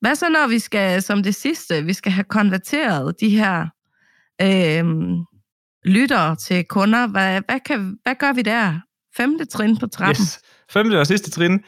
[0.00, 3.66] Hvad så, når vi skal, som det sidste, vi skal have konverteret de her
[4.42, 4.84] øh,
[5.84, 7.06] lyttere til kunder?
[7.06, 8.80] Hvad, hvad, kan, hvad gør vi der?
[9.16, 10.22] Femte trin på trappen.
[10.22, 10.40] Yes.
[10.70, 11.64] Femte og sidste trin.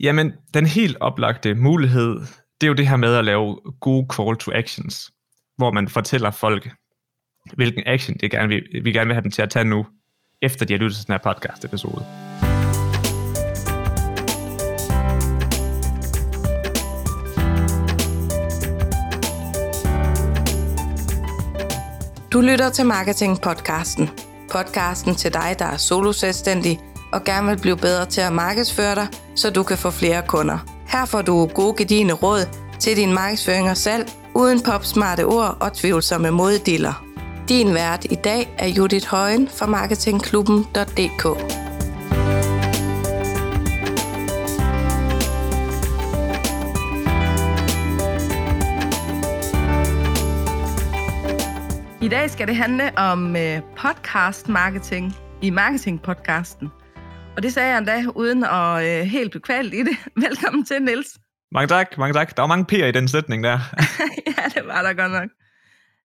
[0.00, 2.20] Jamen, den helt oplagte mulighed,
[2.60, 5.10] det er jo det her med at lave gode call to actions,
[5.56, 6.70] hvor man fortæller folk,
[7.54, 9.86] hvilken action det gerne, vi, vi gerne vil have dem til at tage nu,
[10.42, 12.04] efter de har lyttet til den her podcast-episode.
[22.32, 24.10] Du lytter til Marketing Podcasten.
[24.50, 26.80] Podcasten til dig, der er solo selvstændig
[27.12, 30.58] og gerne vil blive bedre til at markedsføre dig, så du kan få flere kunder.
[30.88, 35.72] Her får du gode gedigende råd til din markedsføring og salg, uden popsmarte ord og
[35.72, 37.04] tvivlsomme moddiller.
[37.48, 41.65] Din vært i dag er Judith Højen fra marketingklubben.dk.
[52.06, 56.68] I dag skal det handle om øh, podcast marketing i marketingpodcasten.
[57.36, 59.96] Og det sagde jeg endda uden at øh, helt blive kvalt i det.
[60.26, 61.18] Velkommen til, Niels.
[61.52, 62.36] Mange tak, mange tak.
[62.36, 63.58] Der var mange P'er i den sætning der.
[64.26, 65.30] ja, det var der godt nok.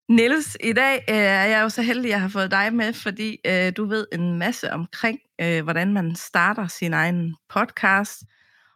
[0.10, 2.94] Niels, i dag øh, er jeg jo så heldig, at jeg har fået dig med,
[2.94, 8.24] fordi øh, du ved en masse omkring, øh, hvordan man starter sin egen podcast,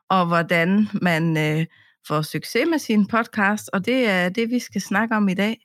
[0.09, 1.66] og hvordan man øh,
[2.08, 5.58] får succes med sin podcast, og det er det, vi skal snakke om i dag.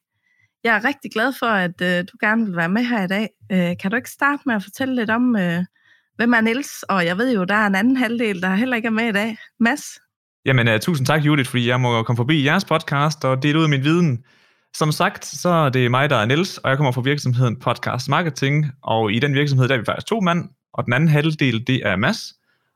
[0.64, 3.28] Jeg er rigtig glad for, at øh, du gerne vil være med her i dag.
[3.52, 5.64] Øh, kan du ikke starte med at fortælle lidt om, øh,
[6.16, 6.82] hvem er Niels?
[6.82, 9.12] Og jeg ved jo, der er en anden halvdel, der heller ikke er med i
[9.12, 9.38] dag.
[9.60, 9.82] Mads?
[10.44, 13.62] Jamen, uh, tusind tak, Judith, fordi jeg må komme forbi jeres podcast og dele ud
[13.62, 14.24] af min viden.
[14.76, 18.08] Som sagt, så er det mig, der er Niels, og jeg kommer fra virksomheden Podcast
[18.08, 21.66] Marketing, og i den virksomhed, der er vi faktisk to mand, og den anden halvdel,
[21.66, 22.18] det er Mads.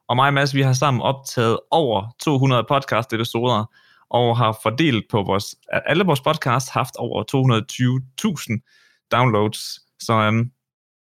[0.08, 3.64] Og mig og Mads, vi har sammen optaget over 200 podcast-episoder,
[4.10, 5.55] og har fordelt på vores,
[5.86, 9.58] alle vores podcasts haft over 220.000 downloads.
[10.00, 10.50] Så um,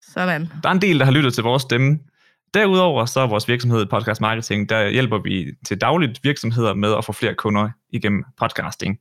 [0.02, 0.52] Sådan.
[0.64, 2.00] der er en del, der har lyttet til vores stemme.
[2.53, 7.06] Derudover så er vores virksomhed Podcast Marketing, der hjælper vi til dagligt virksomheder med at
[7.06, 9.00] få flere kunder igennem podcasting.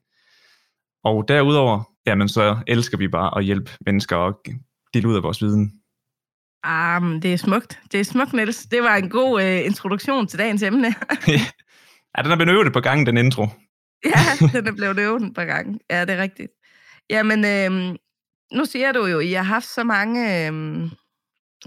[1.05, 4.41] Og derudover, jamen så elsker vi bare at hjælpe mennesker og
[4.95, 5.73] dele ud af vores viden.
[6.63, 7.81] Ah, men det er smukt.
[7.93, 8.67] Det er smukt, Niels.
[8.67, 10.87] Det var en god uh, introduktion til dagens emne.
[12.17, 13.47] ja, den er blevet øvet på gangen, den intro.
[14.15, 15.81] ja, den er blevet øvet på gangen.
[15.91, 16.53] Ja, det er rigtigt.
[17.11, 17.97] Jamen, øh,
[18.53, 20.83] nu siger du jo, at I har haft så mange øh,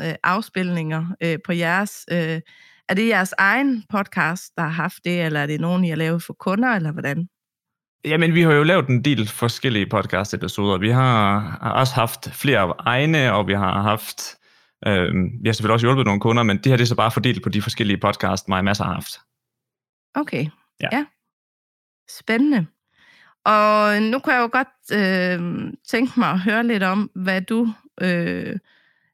[0.01, 2.05] øh, afspilninger øh, på jeres...
[2.11, 2.41] Øh,
[2.89, 5.95] er det jeres egen podcast, der har haft det, eller er det nogen, I har
[5.95, 7.27] lavet for kunder, eller hvordan?
[8.05, 10.77] Jamen, vi har jo lavet en del forskellige podcast-episoder.
[10.77, 14.21] Vi har, har også haft flere egne, og vi har haft...
[14.87, 17.11] Øh, vi har selvfølgelig også hjulpet nogle kunder, men det her det er så bare
[17.11, 19.19] fordelt på de forskellige podcasts, mig og masser har haft.
[20.15, 20.45] Okay,
[20.81, 20.87] ja.
[20.91, 21.05] ja.
[22.09, 22.65] Spændende.
[23.45, 27.73] Og nu kan jeg jo godt øh, tænke mig at høre lidt om, hvad du
[28.01, 28.57] øh,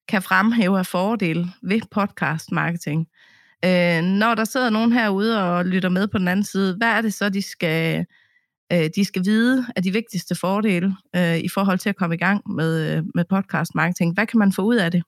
[0.07, 3.07] kan fremhæve af fordele ved podcast marketing.
[3.65, 7.01] Øh, når der sidder nogen herude og lytter med på den anden side, hvad er
[7.01, 8.05] det så, de skal,
[8.73, 12.17] øh, de skal vide af de vigtigste fordele øh, i forhold til at komme i
[12.17, 14.13] gang med, øh, med podcast marketing?
[14.13, 15.03] Hvad kan man få ud af det?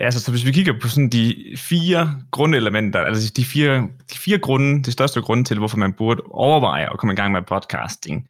[0.00, 4.18] Ja, altså, så hvis vi kigger på sådan de fire grundelementer, altså de fire, de
[4.18, 7.42] fire grunde, de største grunde til, hvorfor man burde overveje at komme i gang med
[7.42, 8.28] podcasting,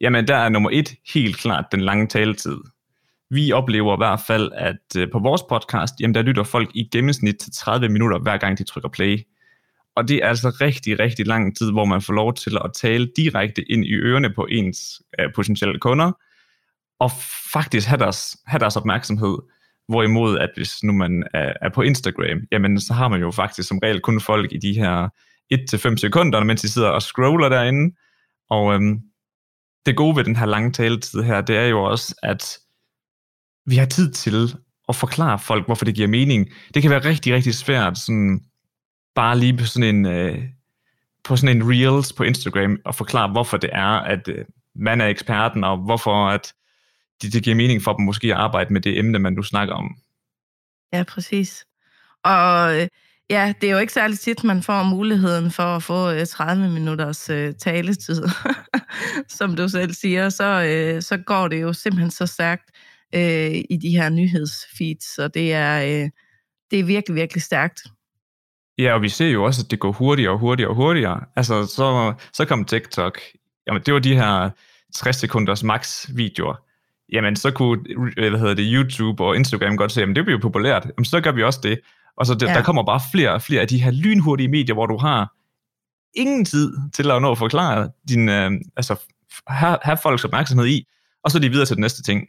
[0.00, 2.56] jamen der er nummer et helt klart den lange taletid.
[3.30, 6.88] Vi oplever i hvert fald, at øh, på vores podcast, jamen der lytter folk i
[6.92, 9.18] gennemsnit til 30 minutter, hver gang de trykker play.
[9.96, 13.10] Og det er altså rigtig, rigtig lang tid, hvor man får lov til at tale
[13.16, 16.12] direkte ind i ørerne på ens øh, potentielle kunder,
[16.98, 17.10] og
[17.52, 19.38] faktisk have deres, have deres opmærksomhed.
[19.88, 23.68] Hvorimod, at hvis nu man er, er på Instagram, jamen så har man jo faktisk
[23.68, 25.08] som regel kun folk i de her
[25.54, 27.96] 1-5 sekunder, mens de sidder og scroller derinde.
[28.50, 29.00] Og øhm,
[29.86, 32.58] det gode ved den her lange taletid her, det er jo også, at
[33.66, 34.54] vi har tid til
[34.88, 36.48] at forklare folk, hvorfor det giver mening.
[36.74, 38.40] Det kan være rigtig, rigtig svært, sådan,
[39.14, 40.42] bare lige på sådan en, øh,
[41.24, 44.44] på sådan en reels på Instagram, at forklare, hvorfor det er, at øh,
[44.74, 46.52] man er eksperten, og hvorfor at
[47.22, 49.74] det, det giver mening for dem måske at arbejde med det emne, man nu snakker
[49.74, 49.96] om.
[50.92, 51.64] Ja, præcis.
[52.24, 52.88] Og øh,
[53.30, 56.70] ja, det er jo ikke særlig tit, man får muligheden for at få 30 øh,
[56.70, 58.22] minutters uh, taletid.
[59.38, 62.70] Som du selv siger, så, uh, så går det jo simpelthen så stærkt
[63.16, 66.10] uh, i de her nyhedsfeeds, så det er, uh,
[66.70, 67.80] det er virkelig, virkelig stærkt.
[68.78, 71.20] Ja, og vi ser jo også, at det går hurtigere og hurtigere og hurtigere.
[71.36, 73.20] Altså, så, så kom TikTok.
[73.66, 74.50] Jamen, det var de her
[74.94, 76.64] 60 sekunders max videoer
[77.12, 77.80] jamen så kunne
[78.14, 81.32] hvad hedder det, YouTube og Instagram godt se, at det bliver populært, jamen så gør
[81.32, 81.80] vi også det.
[82.16, 82.54] Og så det, ja.
[82.54, 85.32] der kommer bare flere og flere af de her lynhurtige medier, hvor du har
[86.14, 88.96] ingen tid til at nå at forklare din, øh, altså
[89.46, 90.86] have, have folks opmærksomhed i,
[91.22, 92.28] og så er de videre til den næste ting.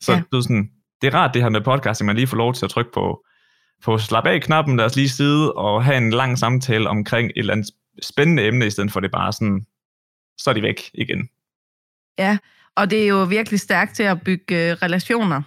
[0.00, 0.22] Så ja.
[0.32, 0.70] det, er sådan,
[1.02, 3.24] det er rart det her med podcasting, man lige får lov til at trykke på,
[3.84, 7.52] på slap af-knappen, lad os lige sidde og have en lang samtale omkring et eller
[7.52, 7.70] andet
[8.02, 9.66] spændende emne, i stedet for det bare sådan,
[10.38, 11.28] så er de væk igen.
[12.18, 12.38] Ja,
[12.76, 15.42] og det er jo virkelig stærkt til at bygge øh, relationer.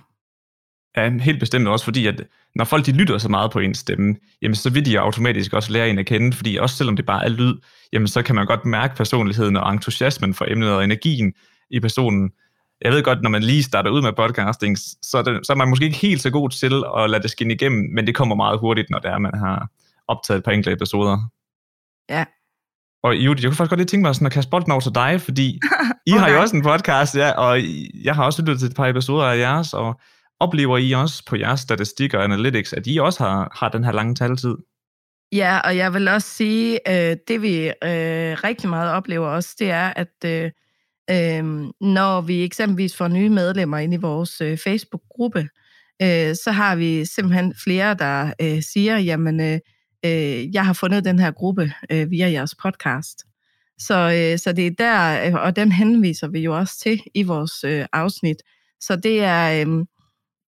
[0.97, 2.23] Ja, helt bestemt også, fordi at
[2.55, 5.71] når folk de lytter så meget på en stemme, jamen så vil de automatisk også
[5.71, 7.55] lære en at kende, fordi også selvom det bare er lyd,
[7.93, 11.33] jamen så kan man godt mærke personligheden og entusiasmen for emnet og energien
[11.69, 12.31] i personen.
[12.81, 15.57] Jeg ved godt, når man lige starter ud med podcasting, så er, det, så er
[15.57, 18.35] man måske ikke helt så god til at lade det skinne igennem, men det kommer
[18.35, 19.69] meget hurtigt, når det er, man har
[20.07, 21.29] optaget et par enkelte episoder.
[22.09, 22.25] Ja.
[23.05, 24.95] Og Judith, jeg kunne faktisk godt lige tænke mig sådan at kaste bolden over til
[24.95, 25.47] dig, fordi
[26.07, 26.19] I okay.
[26.19, 27.59] har jo også en podcast, ja, og
[28.03, 29.99] jeg har også lyttet til et par episoder af jeres, og
[30.39, 33.91] oplever I også på jeres statistikker og analytics, at I også har, har den her
[33.91, 34.55] lange taletid?
[35.31, 37.73] Ja, og jeg vil også sige, øh, det vi øh,
[38.43, 40.51] rigtig meget oplever også, det er, at øh,
[41.09, 41.43] øh,
[41.81, 45.47] når vi eksempelvis får nye medlemmer ind i vores øh, Facebook-gruppe,
[46.01, 49.59] øh, så har vi simpelthen flere, der øh, siger, jamen, øh,
[50.05, 53.23] øh, jeg har fundet den her gruppe øh, via jeres podcast.
[53.79, 57.23] Så, øh, så det er der, øh, og den henviser vi jo også til i
[57.23, 58.37] vores øh, afsnit.
[58.79, 59.85] Så det er, øh,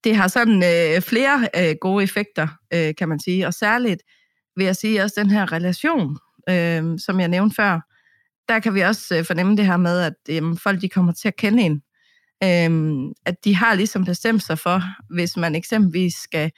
[0.04, 3.48] det har sådan øh, flere øh, gode effekter, øh, kan man sige.
[3.48, 4.04] Og særligt
[4.56, 6.18] vil jeg sige også den her relation,
[6.50, 7.80] øh, som jeg nævnte før,
[8.50, 11.28] der kan vi også øh, fornemme det her med, at øh, folk de kommer til
[11.28, 11.82] at kende en.
[12.44, 14.82] Øh, at de har ligesom bestemt sig for,
[15.14, 16.52] hvis man eksempelvis skal,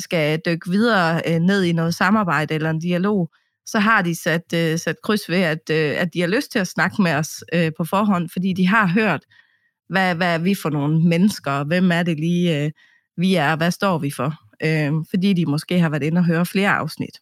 [0.00, 3.30] skal dykke videre øh, ned i noget samarbejde eller en dialog,
[3.66, 6.58] så har de sat, øh, sat kryds ved, at, øh, at de har lyst til
[6.58, 9.24] at snakke med os øh, på forhånd, fordi de har hørt,
[9.88, 12.70] hvad, hvad er vi for nogle mennesker, og hvem er det lige, øh,
[13.16, 14.34] vi er, hvad står vi for?
[14.62, 17.20] Øh, fordi de måske har været inde og høre flere afsnit.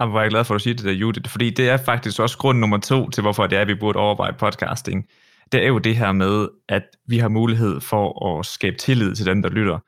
[0.00, 2.38] Jeg var glad for, at du siger det der, Judith, fordi det er faktisk også
[2.38, 5.04] grund nummer to til, hvorfor det er, at vi burde overveje podcasting.
[5.52, 9.26] Det er jo det her med, at vi har mulighed for at skabe tillid til
[9.26, 9.78] dem, der lytter.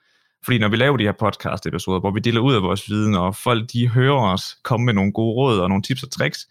[0.44, 3.36] Fordi når vi laver de her podcast-episoder, hvor vi deler ud af vores viden, og
[3.36, 6.48] folk de hører os komme med nogle gode råd og nogle tips og tricks,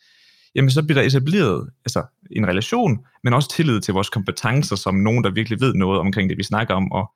[0.56, 4.96] jamen så bliver der etableret altså, en relation, men også tillid til vores kompetencer som
[4.96, 6.92] nogen, der virkelig ved noget omkring det, vi snakker om.
[6.92, 7.12] Og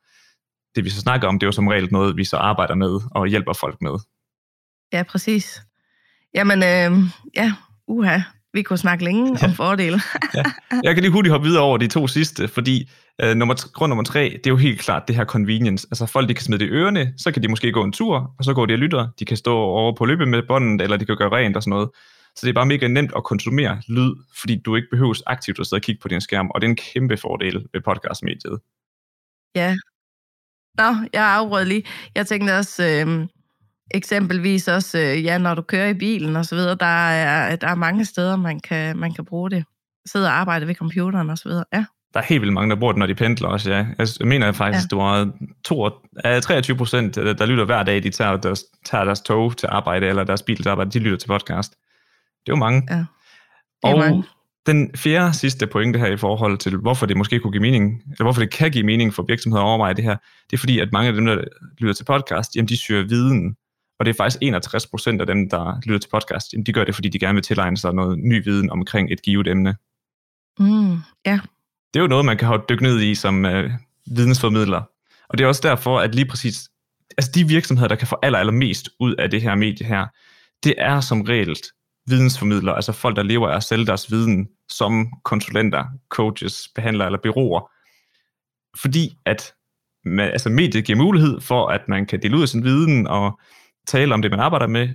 [0.75, 3.00] det, vi så snakker om, det er jo som regel noget, vi så arbejder med
[3.12, 4.00] og hjælper folk med.
[4.94, 5.62] Ja, præcis.
[6.34, 7.54] Jamen, øh, ja,
[7.88, 8.20] uha,
[8.53, 9.47] vi kunne snakke længe ja.
[9.47, 10.01] om fordele.
[10.35, 10.44] ja.
[10.83, 12.89] Jeg kan lige hurtigt hoppe videre over de to sidste, fordi
[13.21, 15.88] øh, nummer, grund nummer tre, det er jo helt klart det her convenience.
[15.91, 18.33] Altså folk, de kan smide det i ørerne, så kan de måske gå en tur,
[18.38, 19.07] og så går de og lytter.
[19.19, 21.69] De kan stå over på løbet med båndet, eller de kan gøre rent og sådan
[21.69, 21.89] noget.
[22.35, 24.11] Så det er bare mega nemt at konsumere lyd,
[24.41, 26.69] fordi du ikke behøves aktivt at sidde og kigge på din skærm, og det er
[26.69, 28.59] en kæmpe fordel ved podcastmediet.
[29.55, 29.75] Ja.
[30.77, 31.83] Nå, jeg afbrød lige.
[32.15, 33.27] Jeg tænkte også, øh,
[33.94, 37.68] eksempelvis også, øh, ja, når du kører i bilen og så videre, der er, der
[37.68, 39.66] er mange steder, man kan, man kan bruge det.
[40.06, 41.86] Sidde og arbejde ved computeren og så videre, ja.
[42.13, 43.86] Der er helt vildt mange, der bruger det, når de pendler også, ja.
[44.00, 44.95] Jeg mener faktisk, ja.
[44.95, 45.04] det
[46.25, 50.07] var 23 procent, der lytter hver dag, de tager deres, tager deres tog til arbejde,
[50.07, 51.72] eller deres bil til arbejde, de lytter til podcast.
[51.72, 52.88] Det er jo mange.
[52.89, 53.06] Ja, det
[53.84, 54.24] er og mange.
[54.66, 58.24] den fjerde sidste pointe her i forhold til, hvorfor det måske kunne give mening, eller
[58.24, 60.18] hvorfor det kan give mening for virksomheder at overveje det her,
[60.50, 61.44] det er fordi, at mange af dem, der
[61.78, 63.56] lytter til podcast, jamen de søger viden.
[64.00, 66.84] Og det er faktisk 61 procent af dem, der lytter til podcast, jamen de gør
[66.84, 69.75] det, fordi de gerne vil tilegne sig noget ny viden omkring et givet emne.
[70.60, 71.40] Mm, ja.
[71.94, 73.72] Det er jo noget, man kan dykke ned i som øh,
[74.15, 74.82] vidensformidler.
[75.29, 76.70] Og det er også derfor, at lige præcis,
[77.17, 80.06] altså de virksomheder, der kan få aller, allermest ud af det her medie her,
[80.63, 81.56] det er som regel
[82.08, 87.20] vidensformidlere, altså folk, der lever af at sælge deres viden som konsulenter, coaches, behandlere eller
[87.24, 87.72] byråer.
[88.82, 89.53] Fordi at
[90.06, 93.39] med, altså mediet giver mulighed for, at man kan dele ud af sin viden og
[93.88, 94.90] tale om det, man arbejder med,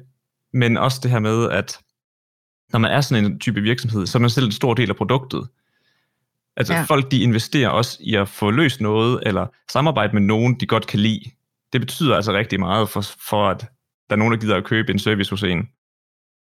[0.52, 1.78] men også det her med, at
[2.72, 4.96] når man er sådan en type virksomhed, så er man selv en stor del af
[4.96, 5.48] produktet.
[6.56, 6.82] Altså ja.
[6.82, 10.86] folk, de investerer også i at få løst noget, eller samarbejde med nogen, de godt
[10.86, 11.30] kan lide.
[11.72, 13.60] Det betyder altså rigtig meget for, for at
[14.10, 15.68] der er nogen, der gider at købe en service hos en.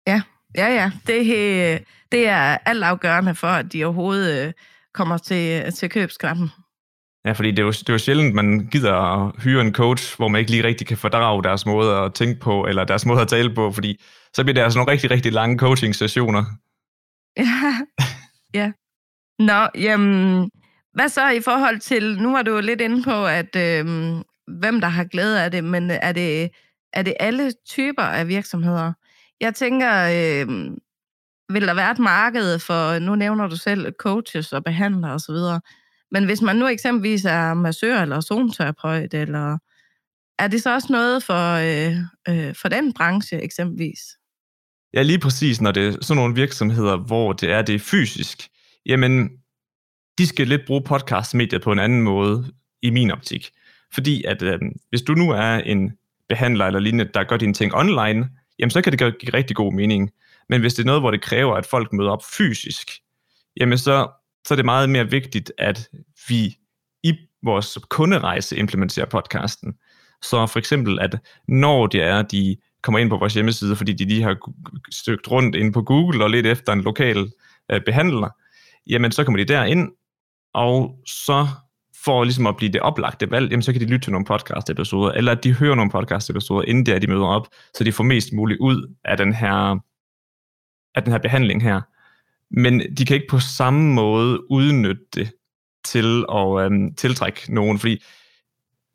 [0.06, 0.22] Ja,
[0.54, 0.90] Ja, ja.
[1.06, 4.52] Det, det er alt afgørende for, at de overhovedet øh,
[4.94, 6.50] kommer til, til købsknappen.
[7.24, 10.16] Ja, fordi det er, jo, det er jo sjældent, man gider at hyre en coach,
[10.16, 13.20] hvor man ikke lige rigtig kan fordrage deres måde at tænke på, eller deres måde
[13.20, 14.00] at tale på, fordi
[14.34, 16.44] så bliver det altså nogle rigtig, rigtig lange coaching-sessioner.
[17.36, 17.74] Ja,
[18.60, 18.72] ja.
[19.38, 20.50] Nå, jamen,
[20.94, 23.86] hvad så i forhold til, nu var du lidt inde på, at øh,
[24.46, 26.50] hvem der har glæde af det, men er det,
[26.92, 28.92] er det alle typer af virksomheder?
[29.40, 30.48] Jeg tænker, øh,
[31.52, 35.34] vil der være et marked for, nu nævner du selv coaches og behandlere osv.,
[36.12, 39.58] men hvis man nu eksempelvis er massør eller zoneterapeut, eller
[40.38, 41.96] er det så også noget for, øh,
[42.28, 43.98] øh, for den branche eksempelvis?
[44.94, 48.48] Ja, lige præcis, når det er sådan nogle virksomheder, hvor det er det er fysisk,
[48.86, 49.30] jamen,
[50.18, 52.52] de skal lidt bruge podcastmediet på en anden måde,
[52.82, 53.50] i min optik.
[53.94, 55.92] Fordi at øh, hvis du nu er en
[56.28, 58.28] behandler eller lignende, der gør dine ting online,
[58.58, 60.10] jamen så kan det give rigtig god mening.
[60.48, 62.90] Men hvis det er noget, hvor det kræver, at folk møder op fysisk,
[63.60, 64.08] jamen så,
[64.46, 65.88] så er det meget mere vigtigt, at
[66.28, 66.56] vi
[67.02, 69.74] i vores kunderejse implementerer podcasten.
[70.22, 71.18] Så for eksempel, at
[71.48, 74.36] når det er, de kommer ind på vores hjemmeside, fordi de lige har
[74.90, 77.30] søgt rundt ind på Google og lidt efter en lokal
[77.72, 78.28] øh, behandler,
[78.86, 79.88] jamen så kommer de derind,
[80.54, 81.46] og så
[82.04, 85.12] for ligesom at blive det oplagte valg, jamen så kan de lytte til nogle podcast-episoder,
[85.12, 88.04] eller at de hører nogle podcast-episoder, inden det er, de møder op, så de får
[88.04, 89.78] mest muligt ud af den her,
[90.94, 91.80] af den her behandling her.
[92.52, 95.30] Men de kan ikke på samme måde udnytte det
[95.84, 98.02] til at øhm, tiltrække nogen, fordi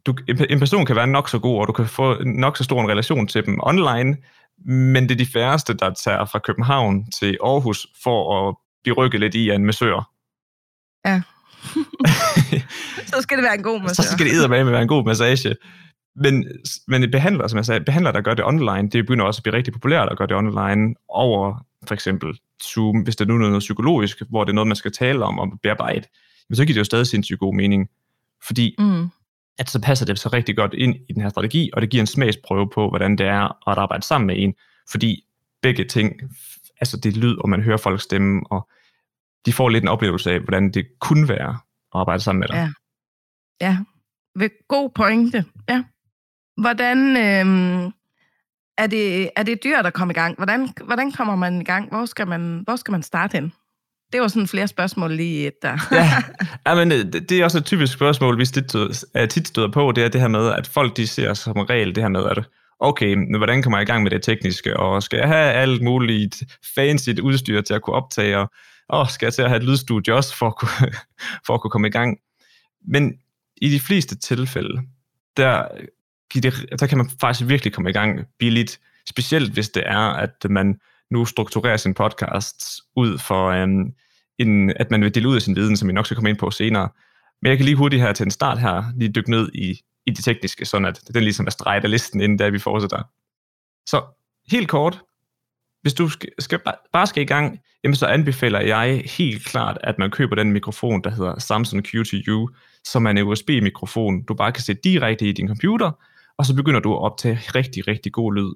[0.05, 0.15] du,
[0.49, 2.89] en person kan være nok så god, og du kan få nok så stor en
[2.89, 4.17] relation til dem online,
[4.65, 9.19] men det er de færreste, der tager fra København til Aarhus for at blive rykket
[9.19, 10.11] lidt i af en massør.
[11.05, 11.21] Ja.
[13.13, 14.07] så skal det være en god massage.
[14.07, 15.55] Så skal det med være en god massage.
[16.19, 16.47] Men,
[16.87, 19.55] men behandler, som jeg sagde, behandler, der gør det online, det begynder også at blive
[19.55, 23.59] rigtig populært at gøre det online over for eksempel Zoom, hvis det nu er noget
[23.59, 26.07] psykologisk, hvor det er noget, man skal tale om og bearbejde,
[26.49, 27.89] men så giver det jo stadig sindssygt god mening.
[28.47, 29.09] Fordi mm.
[29.59, 32.01] at så passer det så rigtig godt ind i den her strategi, og det giver
[32.01, 34.53] en smagsprøve på, hvordan det er at arbejde sammen med en.
[34.91, 35.23] Fordi
[35.61, 36.21] begge ting,
[36.79, 38.69] altså det lyd, og man hører folks stemme, og
[39.45, 41.59] de får lidt en oplevelse af, hvordan det kunne være at
[41.93, 42.55] arbejde sammen med dig.
[43.61, 43.77] Ja,
[44.39, 44.49] ja.
[44.67, 45.45] god pointe.
[45.69, 45.83] Ja.
[46.57, 47.91] Hvordan øh,
[48.77, 50.35] er, det, er det dyrt at komme i gang?
[50.37, 51.89] Hvordan, hvordan kommer man i gang?
[51.89, 53.53] Hvor skal man, hvor skal man starte hen?
[54.13, 55.77] Det var sådan flere spørgsmål lige et der.
[55.91, 56.23] ja,
[56.67, 60.09] ja, men øh, det er også et typisk spørgsmål, vi tit støder på, det er
[60.09, 62.43] det her med, at folk de ser som regel det her med, at
[62.79, 66.43] okay, hvordan kommer jeg i gang med det tekniske, og skal jeg have alt muligt
[66.75, 68.51] fancy udstyr til at kunne optage, og
[68.93, 70.91] åh, skal jeg til at have et lydstudie også for at kunne,
[71.45, 72.17] for at kunne komme i gang.
[72.87, 73.13] Men
[73.61, 74.81] i de fleste tilfælde,
[75.37, 75.67] der,
[76.79, 78.79] der kan man faktisk virkelig komme i gang billigt,
[79.09, 80.79] specielt hvis det er, at man
[81.11, 83.93] nu strukturerer sin podcast ud for, um,
[84.39, 86.37] en, at man vil dele ud af sin viden, som vi nok skal komme ind
[86.37, 86.89] på senere.
[87.41, 90.11] Men jeg kan lige hurtigt her til en start her, lige dykke ned i, i
[90.11, 93.03] det tekniske, sådan at den ligesom er streget af listen, inden der vi fortsætter.
[93.89, 94.01] Så
[94.51, 95.01] helt kort,
[95.81, 96.59] hvis du skal, skal,
[96.93, 101.03] bare skal i gang, jamen så anbefaler jeg helt klart, at man køber den mikrofon,
[101.03, 102.47] der hedder Samsung Q2U,
[102.83, 105.91] som er en USB-mikrofon, du bare kan sætte direkte i din computer,
[106.37, 108.53] og så begynder du at optage rigtig, rigtig god lyd.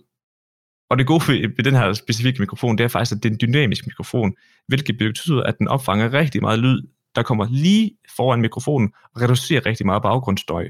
[0.89, 3.39] Og det gode ved den her specifikke mikrofon, det er faktisk, at det er en
[3.41, 4.33] dynamisk mikrofon,
[4.67, 6.81] hvilket betyder, at den opfanger rigtig meget lyd,
[7.15, 10.69] der kommer lige foran mikrofonen, og reducerer rigtig meget baggrundsstøj.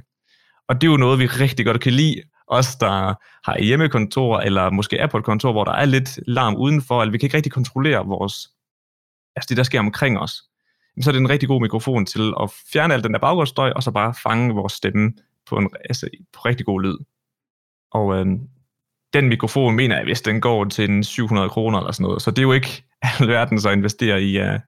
[0.67, 3.13] Og det er jo noget, vi rigtig godt kan lide, os, der
[3.49, 7.11] har hjemmekontor, eller måske er på et kontor, hvor der er lidt larm udenfor, eller
[7.11, 8.49] vi kan ikke rigtig kontrollere vores,
[9.35, 10.43] altså det, der sker omkring os,
[11.01, 13.83] så er det en rigtig god mikrofon til at fjerne al den der baggrundsstøj, og
[13.83, 15.13] så bare fange vores stemme
[15.51, 16.97] på, en, altså, på rigtig god lyd.
[17.91, 18.25] Og øh,
[19.13, 22.31] den mikrofon mener jeg, hvis den går til en 700 kroner eller sådan noget, så
[22.31, 22.83] det er jo ikke
[23.19, 24.59] alverden så investere i, uh,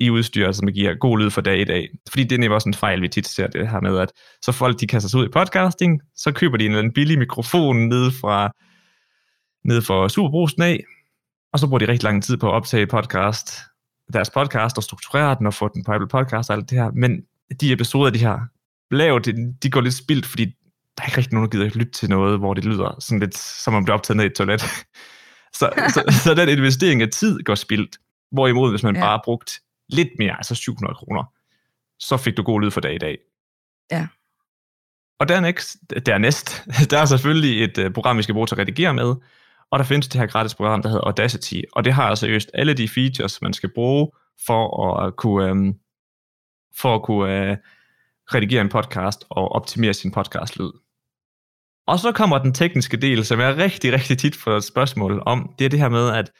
[0.00, 1.88] i udstyr, som giver god lyd for dag i dag.
[2.08, 4.12] Fordi det er også en fejl, vi tit ser det her med, at
[4.42, 7.18] så folk de kaster sig ud i podcasting, så køber de en eller anden billig
[7.18, 8.52] mikrofon ned fra
[9.64, 10.84] ned for Superbrusen af,
[11.52, 13.58] og så bruger de rigtig lang tid på at optage podcast,
[14.12, 16.90] deres podcast og strukturere den og få den på Apple Podcast og alt det her.
[16.90, 17.22] Men
[17.60, 18.48] de episoder, de har
[18.90, 19.26] lavet,
[19.62, 20.44] de, går lidt spildt, fordi
[20.96, 23.38] der er ikke rigtig nogen, der gider lytte til noget, hvor det lyder sådan lidt,
[23.38, 24.60] som om det er optaget ned i et toilet.
[25.58, 27.98] så, så, så den investering af tid går spildt.
[28.32, 29.00] Hvorimod, hvis man ja.
[29.00, 31.24] bare brugt lidt mere, altså 700 kroner,
[31.98, 33.18] så fik du god lyd for dag i dag.
[33.90, 34.06] Ja.
[35.18, 35.76] Og dernæst,
[36.06, 39.14] dernæst der er selvfølgelig et uh, program, vi skal bruge til at redigere med,
[39.70, 42.50] og der findes det her gratis program, der hedder Audacity, og det har altså seriøst
[42.54, 44.10] alle de features, man skal bruge
[44.46, 45.74] for at kunne, um,
[46.76, 47.56] for at kunne uh,
[48.34, 50.70] redigere en podcast og optimere sin podcast-lyd.
[51.86, 55.54] Og så kommer den tekniske del, som jeg rigtig, rigtig tit får et spørgsmål om.
[55.58, 56.30] Det er det her med, at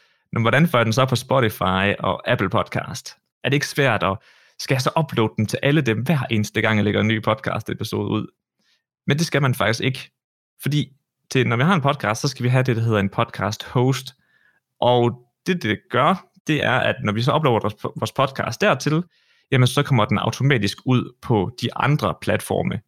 [0.40, 3.16] hvordan får jeg den så på Spotify og Apple Podcast?
[3.44, 4.22] er det ikke svært og
[4.58, 7.22] skal jeg så uploade den til alle dem hver eneste gang, jeg lægger en ny
[7.22, 8.26] podcast episode ud?
[9.06, 10.10] Men det skal man faktisk ikke.
[10.62, 10.92] Fordi
[11.30, 13.64] til, når vi har en podcast, så skal vi have det, der hedder en podcast
[13.64, 14.14] host.
[14.80, 19.02] Og det, det gør, det er, at når vi så uploader vores podcast dertil,
[19.50, 22.80] jamen så kommer den automatisk ud på de andre platforme.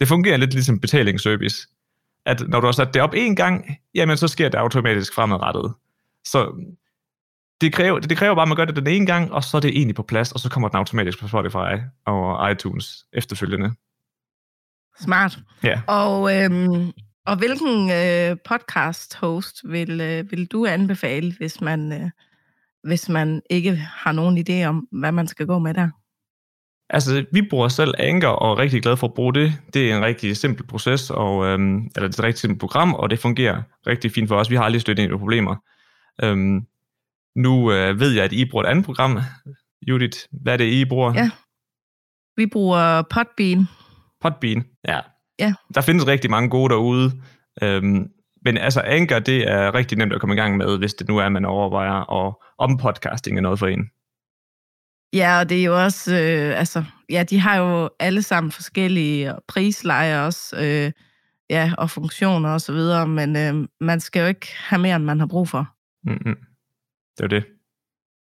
[0.00, 1.68] Det fungerer lidt ligesom betalingsservice.
[2.26, 5.74] At når du har sat det op en gang, jamen så sker det automatisk fremadrettet.
[6.24, 6.68] Så
[7.60, 9.60] det kræver, det kræver bare, at man gør det den ene gang, og så er
[9.60, 13.70] det egentlig på plads, og så kommer den automatisk på Spotify og iTunes efterfølgende.
[15.00, 15.38] Smart.
[15.62, 15.80] Ja.
[15.86, 16.92] Og, øhm,
[17.26, 22.10] Og hvilken øh, podcast-host vil, øh, vil du anbefale, hvis man, øh,
[22.88, 25.88] hvis man ikke har nogen idé om, hvad man skal gå med der?
[26.90, 29.52] Altså, vi bruger selv Anchor og er rigtig glade for at bruge det.
[29.74, 32.94] Det er en rigtig simpel proces, og, øhm, eller det er et rigtig simpelt program,
[32.94, 34.50] og det fungerer rigtig fint for os.
[34.50, 35.56] Vi har aldrig støttet ind i problemer.
[36.22, 36.60] Øhm,
[37.36, 39.18] nu øh, ved jeg, at I bruger et andet program.
[39.88, 41.12] Judith, hvad er det, I bruger?
[41.14, 41.30] Ja,
[42.36, 43.68] vi bruger Podbean.
[44.20, 45.00] Podbean, ja.
[45.38, 45.54] Ja.
[45.74, 47.12] Der findes rigtig mange gode derude.
[47.62, 48.08] Øhm,
[48.44, 51.18] men altså, Anchor, det er rigtig nemt at komme i gang med, hvis det nu
[51.18, 53.90] er, at man overvejer, og om podcasting er noget for en.
[55.12, 59.34] Ja, og det er jo også, øh, altså, ja, de har jo alle sammen forskellige
[59.48, 60.92] prislejer også, øh,
[61.50, 65.04] ja, og funktioner og så videre, men øh, man skal jo ikke have mere, end
[65.04, 65.74] man har brug for.
[66.04, 66.36] Mm-hmm.
[67.16, 67.44] Det er det.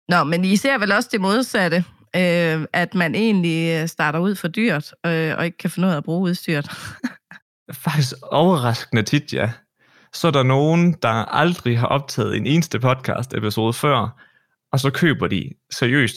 [0.09, 1.85] Nå, men I ser vel også det modsatte,
[2.16, 5.97] øh, at man egentlig starter ud for dyrt, øh, og ikke kan finde ud af
[5.97, 6.71] at bruge udstyret.
[7.85, 9.52] Faktisk overraskende tit, ja.
[10.14, 14.23] Så er der nogen, der aldrig har optaget en eneste podcast-episode før,
[14.73, 16.14] og så køber de seriøst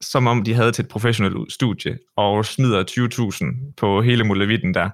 [0.00, 2.84] som om de havde til et professionelt studie, og smider
[3.70, 4.90] 20.000 på hele muligheden der.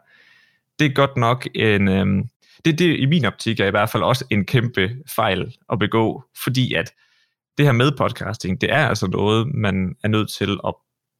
[0.78, 1.88] Det er godt nok en...
[1.88, 2.28] Øhm,
[2.64, 6.24] det, det i min optik er i hvert fald også en kæmpe fejl at begå,
[6.44, 6.92] fordi at
[7.58, 10.74] det her med podcasting, det er altså noget, man er nødt til at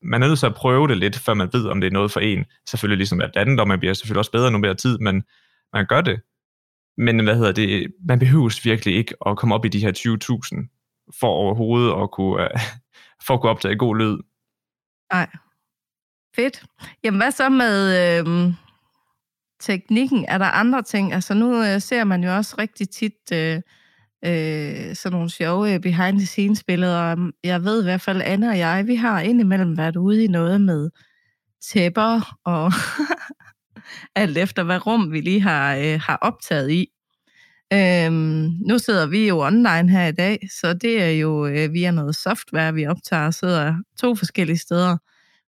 [0.05, 2.11] man er nødt til at prøve det lidt, før man ved, om det er noget
[2.11, 2.45] for en.
[2.69, 5.23] Selvfølgelig ligesom alt andet, og man bliver selvfølgelig også bedre nu mere tid, men
[5.73, 6.21] man gør det.
[6.97, 11.17] Men hvad hedder det, man behøves virkelig ikke at komme op i de her 20.000
[11.21, 12.51] for overhovedet at kunne, øh,
[13.27, 14.19] for at kunne optage god lyd.
[15.13, 15.29] Nej.
[16.37, 16.65] Fedt.
[17.05, 17.79] Jamen hvad så med
[18.19, 18.55] øh,
[19.61, 20.25] teknikken?
[20.29, 21.13] Er der andre ting?
[21.13, 23.61] Altså nu øh, ser man jo også rigtig tit øh,
[24.25, 27.31] øh, sådan nogle sjove øh, behind the scenes billeder.
[27.45, 30.61] Jeg ved i hvert fald, Anna og jeg, vi har indimellem været ude i noget
[30.61, 30.91] med
[31.63, 32.73] tæpper og
[34.15, 36.89] alt efter hvad rum vi lige har, øh, har optaget i.
[37.73, 41.91] Øhm, nu sidder vi jo online her i dag, så det er jo øh, via
[41.91, 44.97] noget software, vi optager og sidder to forskellige steder.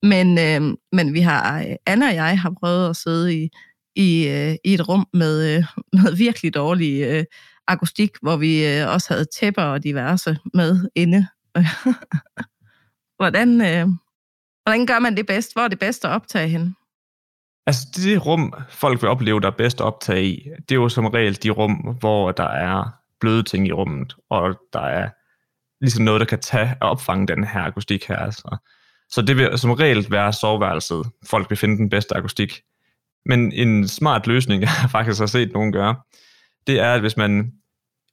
[0.03, 3.49] Men, øh, men vi har, øh, Anna og jeg har prøvet at sidde i,
[3.95, 5.63] i, øh, i et rum med, øh,
[6.03, 7.25] med virkelig dårlig øh,
[7.67, 11.27] akustik, hvor vi øh, også havde tæpper og diverse med inde.
[13.19, 13.87] hvordan, øh,
[14.63, 15.53] hvordan gør man det bedst?
[15.53, 16.73] Hvor er det bedst at optage hende?
[17.69, 20.89] Altså det rum, folk vil opleve, der er bedst at optage i, det er jo
[20.89, 22.83] som regel de rum, hvor der er
[23.19, 25.09] bløde ting i rummet, og der er
[25.81, 28.15] ligesom noget, der kan tage og opfange den her akustik her.
[28.15, 28.57] Altså.
[29.09, 32.61] Så det vil som regel være soveværelset, folk vil finde den bedste akustik.
[33.25, 35.95] Men en smart løsning, jeg faktisk har set nogen gøre,
[36.67, 37.51] det er, at hvis man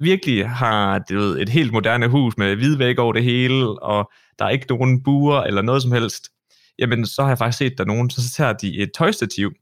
[0.01, 4.11] virkelig har det ved, et helt moderne hus med hvide væg over det hele, og
[4.39, 6.29] der er ikke nogen buer eller noget som helst,
[6.79, 9.53] jamen så har jeg faktisk set, der nogen, så tager de et tøjstativ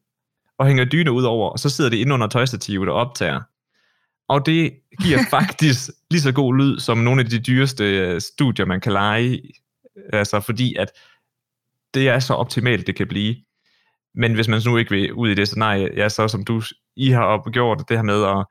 [0.58, 3.40] og hænger dyne ud over, og så sidder de inde under tøjstativet og optager.
[4.28, 4.72] Og det
[5.02, 8.92] giver faktisk lige så god lyd som nogle af de dyreste øh, studier, man kan
[8.92, 9.40] lege
[10.12, 10.88] Altså fordi at
[11.94, 13.36] det er så optimalt, det kan blive.
[14.14, 16.62] Men hvis man nu ikke vil ud i det scenarie, ja, så som du
[16.96, 18.46] I har opgjort det her med at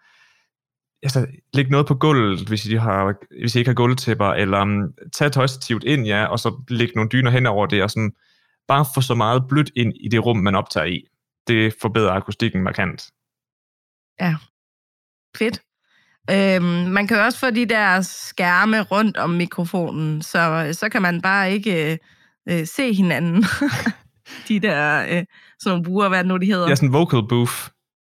[1.03, 4.93] altså, lægge noget på gulvet, hvis I, har, hvis I ikke har gulvtæpper, eller um,
[5.13, 8.13] tage tøjstativet ind, ja, og så lægge nogle dyner hen over det, og sådan
[8.67, 11.03] bare få så meget blødt ind i det rum, man optager i.
[11.47, 13.11] Det forbedrer akustikken markant.
[14.19, 14.35] Ja,
[15.37, 15.61] fedt.
[16.31, 21.21] Øhm, man kan også få de der skærme rundt om mikrofonen, så, så kan man
[21.21, 21.99] bare ikke
[22.49, 23.45] øh, se hinanden.
[24.47, 25.25] de der øh, sådan
[25.65, 26.69] nogle buer, hvad nu de hedder.
[26.69, 27.69] Ja, sådan vocal booth.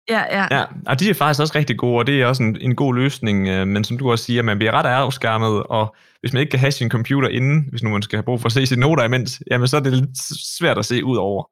[0.09, 0.47] Ja, ja.
[0.51, 2.95] ja, og de er faktisk også rigtig gode, og det er også en, en god
[2.95, 6.51] løsning, øh, men som du også siger, man bliver ret afskærmet, og hvis man ikke
[6.51, 8.81] kan have sin computer inde, hvis nu man skal have brug for at se sine
[8.81, 10.17] noter imens, jamen så er det lidt
[10.57, 11.49] svært at se ud over.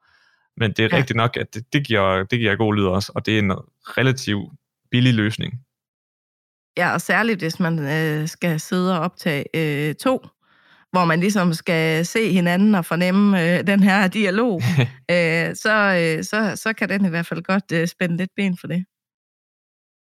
[0.58, 0.98] Men det er ja.
[0.98, 3.52] rigtigt nok, at det, det, giver, det giver god lyd også, og det er en
[3.98, 4.52] relativt
[4.92, 5.54] billig løsning.
[6.78, 10.26] Ja, og særligt hvis man øh, skal sidde og optage øh, to,
[10.94, 14.62] hvor man ligesom skal se hinanden og fornemme øh, den her dialog,
[15.12, 18.58] øh, så, øh, så, så kan den i hvert fald godt øh, spænde lidt ben
[18.58, 18.86] for det.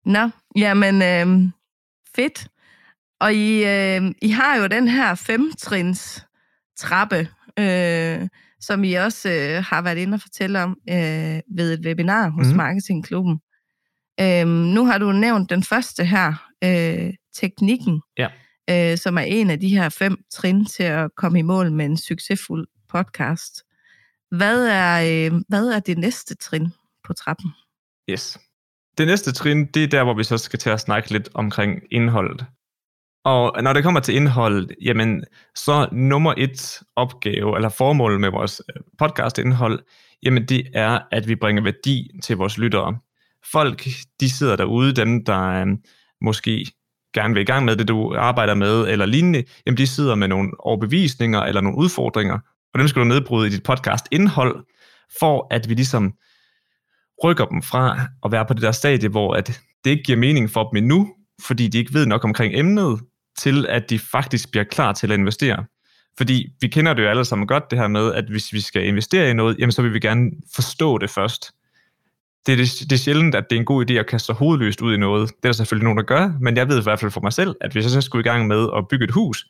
[0.06, 1.50] Nå, jamen øh,
[2.16, 2.48] fedt.
[3.20, 6.26] Og I, øh, I har jo den her femtrins
[6.76, 8.28] trappe, øh,
[8.60, 12.46] som I også øh, har været inde og fortælle om øh, ved et webinar hos
[12.46, 12.56] mm.
[12.56, 13.40] Marketingklubben.
[14.20, 18.28] Øh, nu har du nævnt den første her, øh, teknikken, ja
[18.70, 21.84] øh, som er en af de her fem trin til at komme i mål med
[21.84, 23.64] en succesfuld podcast.
[24.30, 26.68] Hvad er, øh, hvad er det næste trin
[27.04, 27.50] på trappen?
[28.10, 28.38] Yes.
[28.98, 31.82] Det næste trin, det er der, hvor vi så skal til at snakke lidt omkring
[31.90, 32.46] indholdet.
[33.24, 38.62] Og når det kommer til indhold, jamen, så nummer et opgave, eller formål med vores
[38.68, 39.84] øh, podcastindhold, podcast indhold,
[40.22, 42.98] jamen det er, at vi bringer værdi til vores lyttere.
[43.52, 43.88] folk,
[44.20, 45.66] de sidder derude, dem der øh,
[46.20, 46.66] måske
[47.14, 50.28] gerne vil i gang med det, du arbejder med, eller lignende, jamen de sidder med
[50.28, 52.38] nogle overbevisninger eller nogle udfordringer,
[52.74, 54.64] og dem skal du nedbryde i dit podcast indhold,
[55.20, 56.12] for at vi ligesom
[57.24, 60.50] rykker dem fra at være på det der stadie, hvor at det ikke giver mening
[60.50, 61.14] for dem endnu,
[61.46, 63.00] fordi de ikke ved nok omkring emnet,
[63.38, 65.64] til at de faktisk bliver klar til at investere.
[66.18, 68.86] Fordi vi kender det jo alle sammen godt, det her med, at hvis vi skal
[68.86, 71.50] investere i noget, jamen så vil vi gerne forstå det først.
[72.48, 74.34] Det er, det, det er sjældent, at det er en god idé at kaste sig
[74.34, 75.28] hovedløst ud i noget.
[75.28, 77.32] Det er der selvfølgelig nogen, der gør, men jeg ved i hvert fald for mig
[77.32, 79.46] selv, at hvis jeg så skulle i gang med at bygge et hus,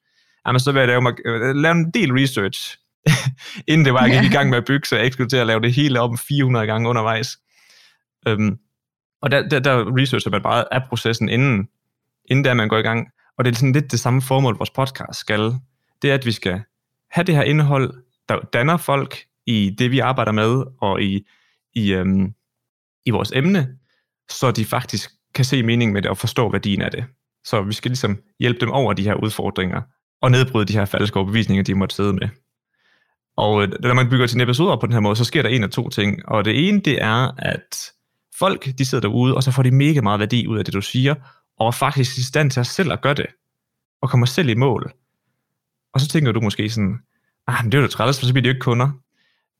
[0.46, 2.78] jamen så vil jeg lave, øh, lave en del research,
[3.68, 5.36] inden det var, jeg gik i gang med at bygge, så jeg ikke skulle til
[5.36, 7.28] at lave det hele om 400 gange undervejs.
[8.28, 8.58] Um,
[9.22, 11.68] og der, der, der researcher man bare af processen inden,
[12.30, 13.08] inden der man går i gang.
[13.38, 15.54] Og det er sådan lidt det samme formål, vores podcast skal.
[16.02, 16.62] Det er, at vi skal
[17.10, 17.94] have det her indhold,
[18.28, 21.26] der danner folk i det, vi arbejder med, og i,
[21.74, 22.34] i, øhm,
[23.08, 23.68] i vores emne,
[24.30, 27.04] så de faktisk kan se mening med det og forstå værdien af det.
[27.44, 29.82] Så vi skal ligesom hjælpe dem over de her udfordringer,
[30.22, 32.28] og nedbryde de her falske overbevisninger, de måtte sidde med.
[33.36, 35.48] Og øh, når man bygger sin episode op på den her måde, så sker der
[35.48, 36.28] en af to ting.
[36.28, 37.76] Og det ene, det er, at
[38.38, 40.80] folk, de sidder derude, og så får de mega meget værdi ud af det, du
[40.80, 41.14] siger,
[41.58, 43.26] og er faktisk i stand til at selv at gøre det,
[44.02, 44.92] og kommer selv i mål.
[45.94, 46.98] Og så tænker du måske sådan,
[47.46, 48.90] ah, men det er jo træls, for så bliver de jo ikke kunder.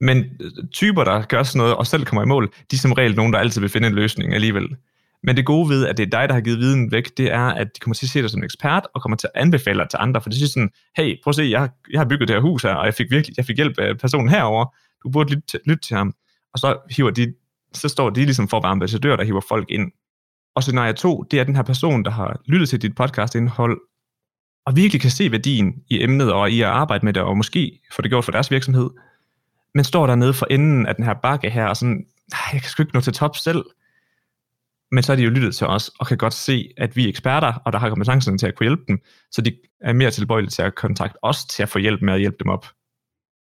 [0.00, 2.92] Men øh, typer, der gør sådan noget, og selv kommer i mål, de er som
[2.92, 4.76] regel nogen, der altid vil finde en løsning alligevel.
[5.22, 7.44] Men det gode ved, at det er dig, der har givet viden væk, det er,
[7.44, 9.78] at de kommer til at se dig som en ekspert, og kommer til at anbefale
[9.78, 12.28] dig til andre, for det er sådan, hey, prøv at se, jeg, jeg har bygget
[12.28, 14.74] det her hus her, og jeg fik virkelig jeg fik hjælp af personen herover.
[15.02, 16.12] Du burde lytte, lytte til ham.
[16.52, 17.34] Og så hiver de,
[17.74, 19.92] så står de ligesom for at være ambassadør, der hiver folk ind.
[20.54, 23.80] Og scenarie 2, det er den her person, der har lyttet til dit podcast-indhold,
[24.66, 27.80] og virkelig kan se værdien i emnet og i at arbejde med det, og måske
[27.92, 28.90] få det gjort for deres virksomhed,
[29.78, 32.06] men står dernede for enden af den her bakke her, og sådan,
[32.52, 33.64] jeg kan sgu ikke nå til top selv.
[34.92, 37.08] Men så har de jo lyttet til os, og kan godt se, at vi er
[37.08, 38.98] eksperter, og der har kompetencerne til at kunne hjælpe dem,
[39.30, 42.20] så de er mere tilbøjelige til at kontakte os til at få hjælp med at
[42.20, 42.66] hjælpe dem op.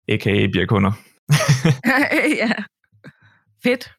[0.07, 0.47] A.k.a.
[0.47, 0.91] bliver kunder.
[2.41, 2.51] ja,
[3.63, 3.91] fedt.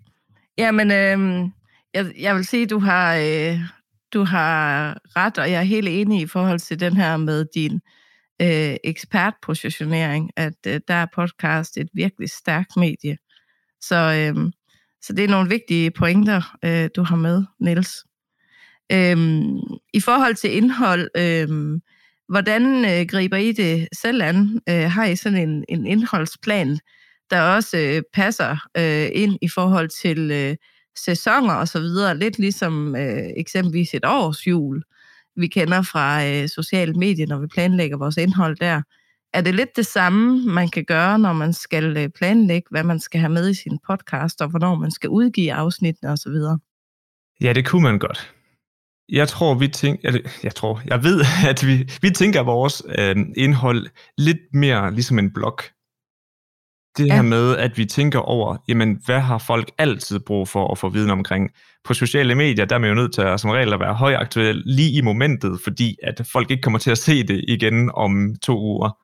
[0.59, 1.49] Jamen, øh,
[1.95, 3.59] jeg, jeg vil sige, du har, øh,
[4.13, 7.75] du har ret, og jeg er helt enig i forhold til den her med din
[7.75, 7.81] øh,
[8.43, 13.17] Øh, ekspertpositionering, at øh, der er podcast et virkelig stærkt medie.
[13.81, 14.53] Så, øh,
[15.03, 18.05] så det er nogle vigtige pointer, øh, du har med, Niels.
[18.93, 19.43] Øh,
[19.95, 21.81] I forhold til indhold, øh,
[22.29, 24.61] hvordan øh, griber I det selv an?
[24.69, 26.79] Øh, har I sådan en, en indholdsplan,
[27.31, 30.57] der også øh, passer øh, ind i forhold til øh,
[30.99, 34.83] sæsoner og så videre, lidt ligesom øh, eksempelvis et års jul,
[35.37, 38.83] vi kender fra øh, sociale medier, når vi planlægger vores indhold der.
[39.35, 43.01] Er det lidt det samme, man kan gøre, når man skal øh, planlægge, hvad man
[43.01, 46.35] skal have med i sin podcast, og hvornår man skal udgive afsnittene osv.?
[47.41, 48.33] Ja, det kunne man godt.
[49.09, 51.21] Jeg tror, vi tænker, jeg, jeg tror, jeg ved,
[51.51, 53.87] at vi, vi tænker vores øh, indhold
[54.19, 55.59] lidt mere ligesom en blog
[56.97, 57.15] det ja.
[57.15, 60.89] her med, at vi tænker over, jamen, hvad har folk altid brug for at få
[60.89, 61.51] viden omkring?
[61.85, 64.63] På sociale medier, der er man jo nødt til at, som regel at være højaktuel
[64.67, 68.61] lige i momentet, fordi at folk ikke kommer til at se det igen om to
[68.61, 68.99] uger.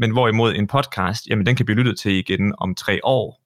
[0.00, 3.42] Men hvorimod en podcast, jamen den kan blive lyttet til igen om tre år.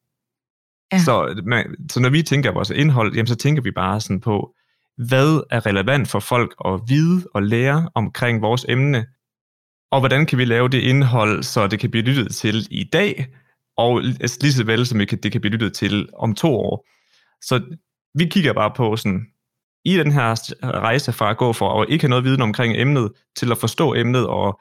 [0.92, 0.99] Ja.
[0.99, 4.55] Så, man, så når vi tænker vores indhold, jamen så tænker vi bare sådan på,
[5.09, 9.07] hvad er relevant for folk at vide og lære omkring vores emne,
[9.90, 13.27] og hvordan kan vi lave det indhold, så det kan blive lyttet til i dag,
[13.81, 16.55] og altså, lige så vel som det kan, det kan blive lyttet til om to
[16.55, 16.87] år.
[17.43, 17.77] Så
[18.14, 19.27] vi kigger bare på sådan,
[19.85, 23.12] i den her rejse fra at gå for at ikke have noget viden omkring emnet,
[23.37, 24.61] til at forstå emnet og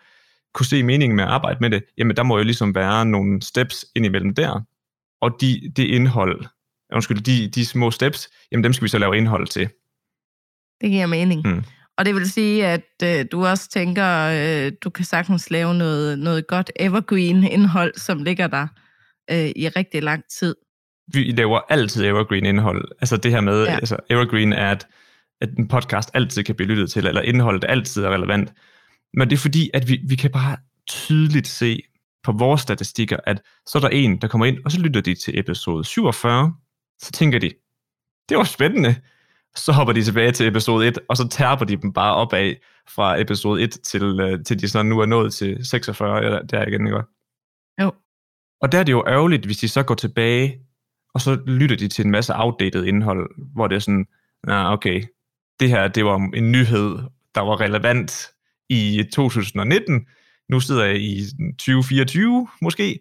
[0.54, 3.42] kunne se meningen med at arbejde med det, jamen der må jo ligesom være nogle
[3.42, 4.62] steps indimellem der.
[5.22, 6.46] Og de, det indhold,
[6.94, 9.70] undskyld, de, de små steps, jamen dem skal vi så lave indhold til.
[10.82, 11.42] Det giver mening.
[11.48, 11.64] Mm.
[11.98, 16.20] Og det vil sige, at øh, du også tænker, øh, du kan sagtens lave noget,
[16.20, 18.68] noget godt evergreen indhold, som ligger der
[19.32, 20.56] øh, i rigtig lang tid.
[21.14, 22.86] Vi laver altid evergreen indhold.
[23.02, 23.76] Altså det her med, ja.
[23.76, 24.88] altså evergreen er, at,
[25.42, 28.54] at en podcast altid kan blive lyttet til, eller indholdet altid er relevant.
[29.14, 31.82] Men det er fordi, at vi, vi kan bare tydeligt se
[32.24, 35.16] på vores statistikker, at så er der en, der kommer ind, og så lytter de
[35.16, 36.54] til episode 47,
[37.02, 37.52] så tænker de,
[38.30, 38.96] det var spændende.
[39.56, 42.56] Så hopper de tilbage til episode 1, og så tærper de dem bare opad
[42.88, 46.68] fra episode 1 til, uh, til de sådan nu er nået til 46, eller der
[46.68, 47.04] igen, ikke?
[48.62, 50.60] Og der er det jo ærgerligt, hvis de så går tilbage,
[51.14, 54.06] og så lytter de til en masse outdated indhold, hvor det er sådan,
[54.48, 55.04] nah, okay,
[55.60, 56.98] det her, det var en nyhed,
[57.36, 58.28] der var relevant
[58.70, 60.06] i 2019,
[60.50, 61.24] nu sidder jeg i
[61.58, 63.00] 2024 måske,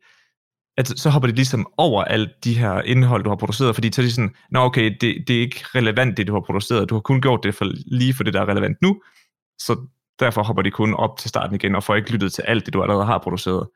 [0.77, 4.01] at så hopper de ligesom over alt de her indhold, du har produceret, fordi så
[4.01, 6.94] er de sådan, nå okay, det, det er ikke relevant, det du har produceret, du
[6.94, 9.03] har kun gjort det for, lige for det, der er relevant nu,
[9.59, 9.77] så
[10.21, 12.75] derfor hopper de kun op til starten igen, og får ikke lyttet til alt det,
[12.75, 13.68] du allerede har produceret.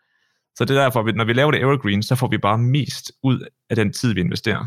[0.55, 3.13] Så det er derfor, at når vi laver det evergreen, så får vi bare mest
[3.23, 4.67] ud af den tid, vi investerer.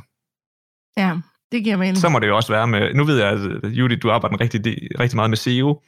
[0.97, 1.17] Ja,
[1.51, 1.97] det giver mening.
[1.97, 4.61] Så må det jo også være med, nu ved jeg, at Judith, du arbejder rigtig,
[4.99, 5.81] rigtig meget med SEO,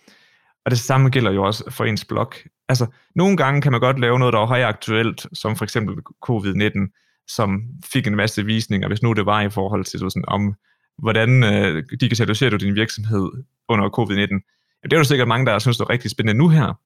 [0.65, 2.33] og det samme gælder jo også for ens blog.
[2.69, 5.95] Altså, nogle gange kan man godt lave noget, der er højaktuelt, som for eksempel
[6.29, 10.55] covid-19, som fik en masse visninger, hvis nu det var i forhold til sådan, om,
[10.97, 13.29] hvordan øh, digitaliserer du din virksomhed
[13.69, 14.81] under covid-19.
[14.83, 16.79] Det er jo sikkert mange, der synes, det er rigtig spændende nu her.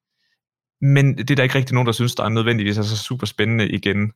[0.81, 3.25] Men det er der ikke rigtig nogen, der synes, der er nødvendigvis er så super
[3.25, 4.11] spændende igen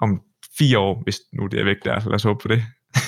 [0.00, 0.20] om
[0.58, 2.00] fire år, hvis nu det er væk der.
[2.04, 2.62] Lad os håbe på det.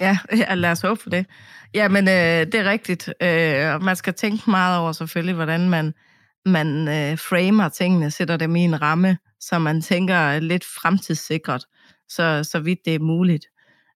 [0.00, 1.26] Ja, ja lad os håbe på det.
[1.74, 3.08] Ja, men øh, det er rigtigt.
[3.22, 5.94] Øh, man skal tænke meget over selvfølgelig, hvordan man,
[6.46, 11.64] man øh, framer tingene, sætter dem i en ramme, så man tænker lidt fremtidssikret,
[12.08, 13.44] så, så vidt det er muligt.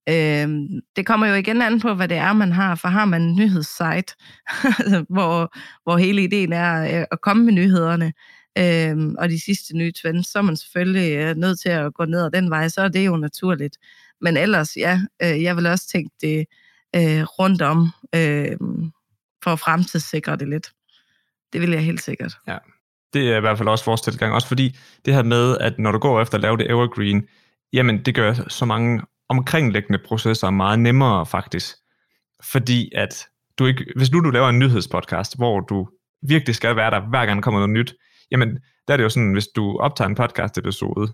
[0.09, 0.49] Øh,
[0.97, 3.37] det kommer jo igen an på, hvad det er, man har, for har man en
[3.37, 4.15] nyhedssite,
[5.15, 8.13] hvor, hvor hele ideen er øh, at komme med nyhederne,
[8.59, 12.05] øh, og de sidste nye trends, så er man selvfølgelig øh, nødt til at gå
[12.05, 13.77] ned ad den vej, så er det jo naturligt.
[14.21, 16.47] Men ellers, ja, øh, jeg vil også tænke det
[16.97, 18.57] øh, rundt om, øh,
[19.45, 20.71] for at fremtidssikre det lidt.
[21.53, 22.37] Det vil jeg helt sikkert.
[22.47, 22.59] Ja,
[23.13, 24.35] det er i hvert fald også vores tilgang.
[24.35, 27.29] Også fordi det her med, at når du går efter at lave det evergreen,
[27.73, 31.77] jamen det gør så mange omkringliggende processer meget nemmere faktisk.
[32.53, 33.27] Fordi at
[33.59, 35.89] du ikke, hvis nu du laver en nyhedspodcast, hvor du
[36.23, 37.95] virkelig skal være der, hver gang der kommer noget nyt,
[38.31, 41.13] jamen der er det jo sådan, hvis du optager en podcast episode,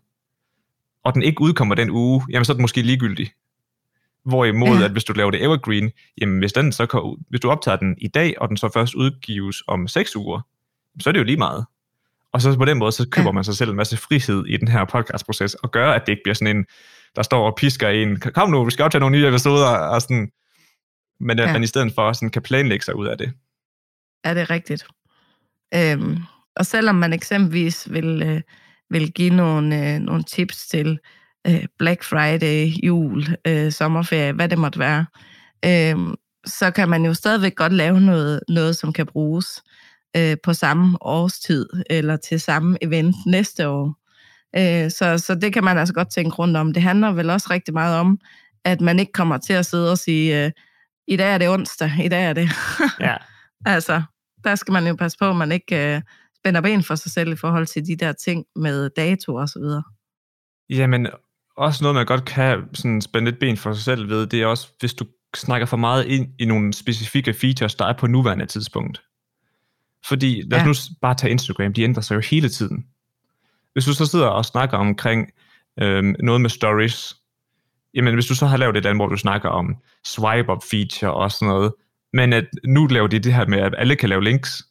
[1.05, 3.31] og den ikke udkommer den uge, jamen så er den måske ligegyldig.
[4.25, 4.85] Hvorimod, ja.
[4.85, 7.95] at hvis du laver det evergreen, jamen hvis, den så kan, hvis du optager den
[7.99, 10.41] i dag, og den så først udgives om 6 uger,
[11.01, 11.67] så er det jo lige meget.
[12.33, 13.33] Og så på den måde, så køber ja.
[13.33, 16.23] man sig selv en masse frihed i den her podcastproces, og gør, at det ikke
[16.25, 16.67] bliver sådan en,
[17.17, 20.31] der står og pisker en, kom nu, vi skal optage nogle nye episoder, og sådan,
[21.21, 21.53] men at ja.
[21.53, 23.33] man i stedet for sådan kan planlægge sig ud af det.
[24.25, 24.87] Ja, det er rigtigt.
[25.75, 26.17] Øhm,
[26.57, 28.41] og selvom man eksempelvis vil, øh,
[28.91, 30.99] vil give nogle, øh, nogle tips til
[31.47, 35.07] øh, Black Friday, jul, øh, sommerferie, hvad det måtte være,
[35.65, 36.15] øh,
[36.47, 39.63] så kan man jo stadigvæk godt lave noget, noget som kan bruges
[40.17, 43.97] øh, på samme årstid, eller til samme event næste år.
[44.57, 46.73] Øh, så, så det kan man altså godt tænke rundt om.
[46.73, 48.19] Det handler vel også rigtig meget om,
[48.65, 50.51] at man ikke kommer til at sidde og sige, øh,
[51.09, 52.51] i dag er det onsdag, i dag er det.
[53.01, 53.17] Ja.
[53.67, 54.03] altså,
[54.45, 56.03] der skal man jo passe på, at man ikke øh,
[56.45, 59.59] spænder ben for sig selv i forhold til de der ting med dato og så
[59.59, 59.83] videre.
[60.71, 61.07] Jamen,
[61.57, 64.47] også noget, man godt kan sådan spænde et ben for sig selv ved, det er
[64.47, 68.47] også, hvis du snakker for meget ind i nogle specifikke features, der er på nuværende
[68.47, 69.03] tidspunkt.
[70.07, 70.67] Fordi lad os ja.
[70.67, 72.87] nu bare tage Instagram, de ændrer sig jo hele tiden.
[73.73, 75.31] Hvis du så sidder og snakker omkring
[75.81, 77.17] øhm, noget med stories,
[77.95, 79.77] jamen hvis du så har lavet et andet, hvor du snakker om
[80.07, 81.73] swipe-up feature og sådan noget,
[82.13, 84.63] men at nu laver de det her med, at alle kan lave links,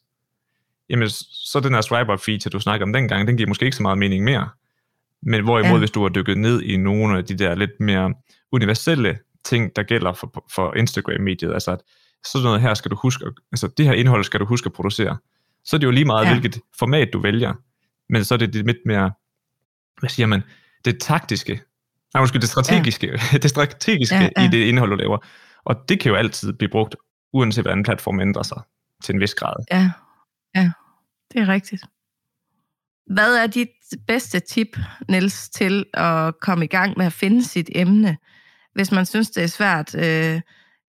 [0.90, 3.82] jamen så den her swipe-up feature, du snakker om dengang, den giver måske ikke så
[3.82, 4.48] meget mening mere.
[5.22, 5.78] Men hvorimod, ja.
[5.78, 8.14] hvis du har dykket ned i nogle af de der lidt mere
[8.52, 11.78] universelle ting, der gælder for, for Instagram-mediet, altså at
[12.24, 15.16] sådan noget her skal du huske, altså det her indhold skal du huske at producere,
[15.64, 16.38] så er det jo lige meget, ja.
[16.38, 17.52] hvilket format du vælger.
[18.08, 19.12] Men så er det lidt mere,
[20.00, 20.42] hvad siger man,
[20.84, 21.60] det taktiske,
[22.14, 23.38] nej måske det strategiske, ja.
[23.42, 24.44] det strategiske ja, ja.
[24.44, 25.18] i det indhold, du laver.
[25.64, 26.96] Og det kan jo altid blive brugt,
[27.32, 28.62] uanset hvordan platform ændrer sig
[29.02, 29.54] til en vis grad.
[29.72, 29.90] Ja,
[30.54, 30.72] ja,
[31.32, 31.84] det er rigtigt.
[33.06, 33.68] Hvad er dit
[34.06, 38.16] bedste tip, Niels, til at komme i gang med at finde sit emne,
[38.74, 40.40] hvis man synes, det er svært øh,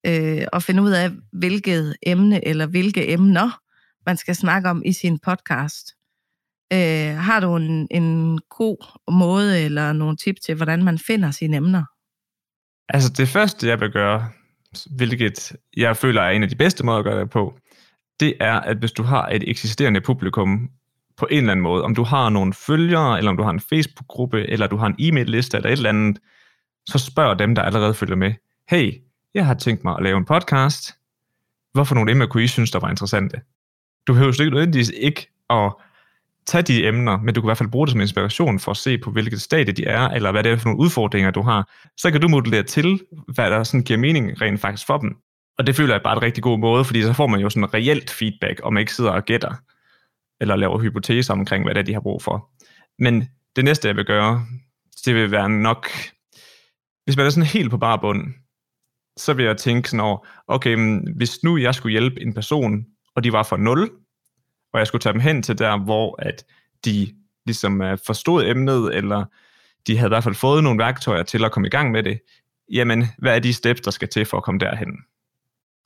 [0.06, 3.60] øh, at finde ud af, hvilket emne eller hvilke emner
[4.06, 5.88] man skal snakke om i sin podcast?
[6.74, 11.58] Øh, har du en, en god måde eller nogle tip til, hvordan man finder sine
[11.58, 11.84] emner?
[12.90, 14.30] Altså det første, jeg vil gøre,
[14.96, 17.58] hvilket jeg føler er en af de bedste måder at gøre det på,
[18.20, 20.70] det er, at hvis du har et eksisterende publikum
[21.18, 23.60] på en eller anden måde, om du har nogle følgere, eller om du har en
[23.60, 26.20] Facebook-gruppe, eller du har en e-mail-liste, eller et eller andet,
[26.86, 28.34] så spørg dem, der allerede følger med,
[28.70, 28.94] hey,
[29.34, 30.94] jeg har tænkt mig at lave en podcast,
[31.74, 33.42] hvorfor nogle emner kunne I synes, der var interessante?
[34.08, 35.74] Du behøver ikke nødvendigvis ikke at
[36.46, 38.78] tage de emner, men du kan i hvert fald bruge det som inspiration for at
[38.78, 41.72] se på, hvilket stadie de er, eller hvad det er for nogle udfordringer, du har.
[41.98, 45.18] Så kan du modellere til, hvad der sådan giver mening rent faktisk for dem.
[45.58, 47.50] Og det føler jeg bare er en rigtig god måde, fordi så får man jo
[47.50, 49.56] sådan reelt feedback, om man ikke sidder og gætter,
[50.42, 52.50] eller laver hypoteser omkring, hvad det er, de har brug for.
[53.00, 54.46] Men det næste, jeg vil gøre,
[55.06, 55.90] det vil være nok,
[57.06, 58.34] hvis man er sådan helt på bare bund,
[59.18, 62.86] så vil jeg tænke sådan over, okay, hvis nu jeg skulle hjælpe en person,
[63.16, 63.92] og de var for 0,
[64.74, 66.46] og jeg skulle tage dem hen til der, hvor at
[66.86, 67.08] de
[67.46, 69.26] ligesom øh, forstod emnet, eller
[69.88, 72.20] de havde i hvert fald fået nogle værktøjer til at komme i gang med det,
[72.72, 74.98] jamen, hvad er de steps, der skal til for at komme derhen?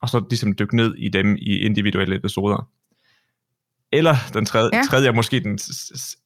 [0.02, 2.70] Og så ligesom dykke ned i dem i individuelle episoder.
[3.92, 4.82] Eller den tredje, ja.
[4.90, 5.60] tredje måske den,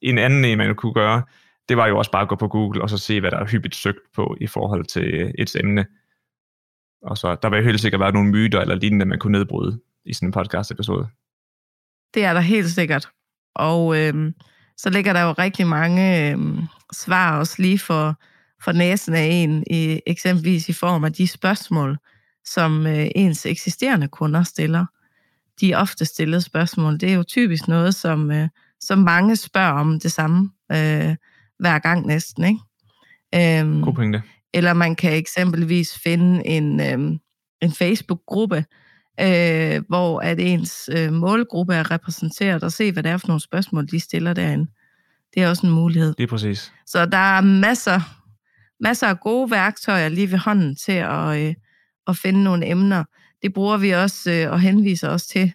[0.02, 1.22] en anden en, man kunne gøre,
[1.68, 3.46] det var jo også bare at gå på Google og så se, hvad der er
[3.46, 5.86] hyppigt søgt på i forhold til et emne.
[7.02, 9.80] Og så der vil jo helt sikkert være nogle myter eller lignende, man kunne nedbryde
[10.04, 11.08] i sådan en podcast-episode.
[12.14, 13.08] Det er der helt sikkert.
[13.54, 14.32] Og øh,
[14.76, 16.38] så ligger der jo rigtig mange øh,
[16.92, 18.20] svar også lige for,
[18.64, 21.98] for næsen af en, i, eksempelvis i form af de spørgsmål,
[22.44, 24.86] som øh, ens eksisterende kunder stiller.
[25.60, 28.48] De ofte stillede spørgsmål, det er jo typisk noget, som, øh,
[28.80, 31.16] som mange spørger om det samme øh,
[31.58, 32.44] hver gang næsten.
[32.44, 33.60] Ikke?
[33.60, 34.22] Øhm, God pointe.
[34.54, 37.18] Eller man kan eksempelvis finde en, øh,
[37.60, 38.64] en Facebook-gruppe,
[39.20, 43.40] øh, hvor at ens øh, målgruppe er repræsenteret, og se, hvad det er for nogle
[43.40, 44.70] spørgsmål, de stiller derinde.
[45.34, 46.14] Det er også en mulighed.
[46.14, 46.72] Det er præcis.
[46.86, 48.00] Så der er masser,
[48.80, 51.54] masser af gode værktøjer lige ved hånden til at, øh,
[52.06, 53.04] at finde nogle emner.
[53.42, 55.52] Det bruger vi også øh, og henviser også til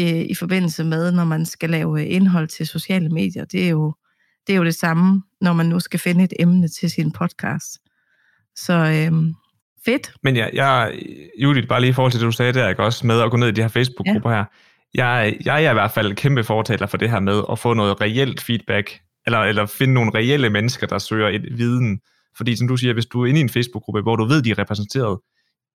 [0.00, 3.44] øh, i forbindelse med, når man skal lave indhold til sociale medier.
[3.44, 3.94] Det er jo
[4.46, 7.78] det, er jo det samme, når man nu skal finde et emne til sin podcast.
[8.56, 9.34] Så øh,
[9.84, 10.12] Fedt.
[10.22, 10.98] Men ja, jeg,
[11.42, 12.82] Judith, bare lige i forhold til det, du sagde der, ikke?
[12.82, 14.36] også med at gå ned i de her Facebook-grupper ja.
[14.36, 14.44] her.
[14.94, 18.00] Jeg, jeg er i hvert fald kæmpe fortaler for det her med at få noget
[18.00, 22.00] reelt feedback, eller, eller finde nogle reelle mennesker, der søger et viden.
[22.36, 24.50] Fordi som du siger, hvis du er inde i en Facebook-gruppe, hvor du ved, de
[24.50, 25.18] er repræsenteret,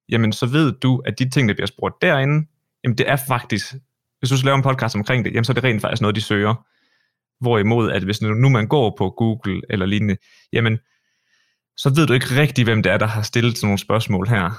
[0.09, 2.47] jamen så ved du, at de ting, der bliver spurgt derinde,
[2.83, 3.73] jamen det er faktisk,
[4.19, 6.15] hvis du skal lave en podcast omkring det, jamen så er det rent faktisk noget,
[6.15, 6.65] de søger.
[7.39, 10.17] Hvorimod, at hvis nu man går på Google eller lignende,
[10.53, 10.79] jamen
[11.77, 14.51] så ved du ikke rigtig, hvem det er, der har stillet sådan nogle spørgsmål her,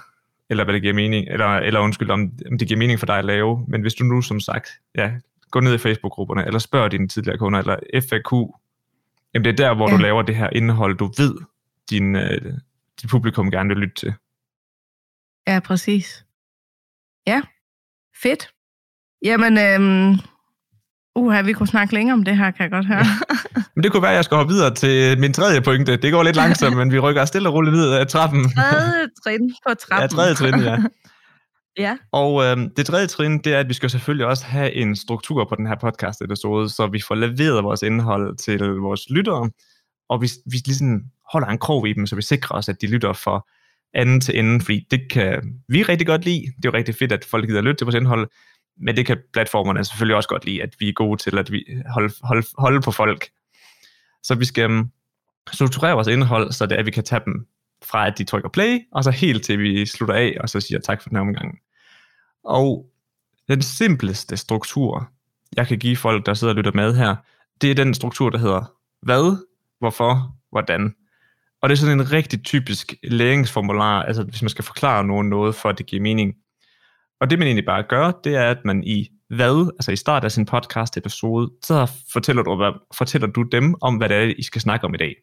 [0.50, 3.18] eller hvad det giver mening, eller, eller undskyld, om, om det giver mening for dig
[3.18, 3.64] at lave.
[3.68, 5.12] Men hvis du nu, som sagt, ja,
[5.50, 8.32] går ned i Facebook-grupperne, eller spørger dine tidligere kunder, eller FAQ,
[9.34, 9.96] jamen det er der, hvor ja.
[9.96, 11.34] du laver det her indhold, du ved,
[11.90, 12.52] din, uh,
[13.02, 14.14] din publikum gerne vil lytte til.
[15.46, 16.24] Ja, præcis.
[17.26, 17.42] Ja,
[18.22, 18.50] fedt.
[19.22, 20.18] Jamen, øhm,
[21.16, 23.04] Uha, vi kunne snakke længere om det her, kan jeg godt høre.
[23.74, 25.96] men det kunne være, at jeg skal hoppe videre til min tredje pointe.
[25.96, 28.50] Det går lidt langsomt, men vi rykker stille og roligt ned ad trappen.
[28.50, 30.02] Tredje trin på trappen.
[30.02, 30.78] Ja, tredje trin, ja.
[31.86, 31.96] ja.
[32.12, 35.44] Og øh, det tredje trin, det er, at vi skal selvfølgelig også have en struktur
[35.48, 39.50] på den her podcast-episode, så vi får leveret vores indhold til vores lyttere,
[40.08, 41.02] og vi, vi ligesom
[41.32, 43.48] holder en krog i dem, så vi sikrer os, at de lytter for
[43.94, 46.40] anden til anden, fordi det kan vi rigtig godt lide.
[46.40, 48.28] Det er jo rigtig fedt, at folk gider lytte til vores indhold,
[48.76, 51.64] men det kan platformerne selvfølgelig også godt lide, at vi er gode til at vi
[51.94, 53.28] holde, holde, holde på folk.
[54.22, 54.88] Så vi skal øhm,
[55.52, 57.46] strukturere vores indhold, så det er, at vi kan tage dem
[57.84, 60.80] fra, at de trykker play, og så helt til vi slutter af, og så siger
[60.80, 61.58] tak for den her omgang.
[62.44, 62.86] Og
[63.48, 65.10] den simpleste struktur,
[65.56, 67.16] jeg kan give folk, der sidder og lytter med her,
[67.60, 69.36] det er den struktur, der hedder hvad,
[69.78, 70.94] hvorfor, hvordan.
[71.64, 75.54] Og det er sådan en rigtig typisk læringsformular, altså hvis man skal forklare nogen noget,
[75.54, 76.34] for at det giver mening.
[77.20, 80.24] Og det man egentlig bare gør, det er, at man i hvad, altså i start
[80.24, 84.34] af sin podcast episode, så fortæller du, hvad, fortæller du dem om, hvad det er,
[84.38, 85.14] I skal snakke om i dag.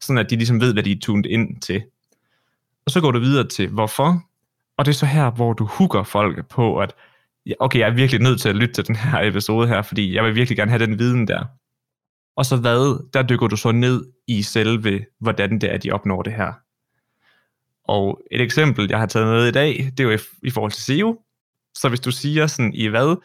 [0.00, 1.82] Sådan at de ligesom ved, hvad de er tuned ind til.
[2.86, 4.22] Og så går du videre til hvorfor,
[4.76, 6.94] og det er så her, hvor du hooker folk på, at
[7.60, 10.24] okay, jeg er virkelig nødt til at lytte til den her episode her, fordi jeg
[10.24, 11.44] vil virkelig gerne have den viden der.
[12.36, 16.22] Og så hvad, der dykker du så ned i selve, hvordan det er, de opnår
[16.22, 16.52] det her.
[17.84, 20.82] Og et eksempel, jeg har taget med i dag, det er jo i, forhold til
[20.82, 21.18] SEO.
[21.74, 23.16] Så hvis du siger sådan i hvad,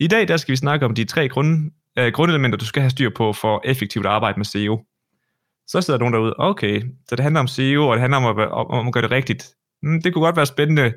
[0.00, 2.90] i dag der skal vi snakke om de tre grund, øh, grundelementer, du skal have
[2.90, 4.84] styr på for effektivt arbejde med SEO.
[5.66, 8.48] Så sidder nogen derude, okay, så det handler om SEO, og det handler om at,
[8.48, 9.54] om, om at gøre det rigtigt.
[9.82, 10.92] Mm, det kunne godt være spændende.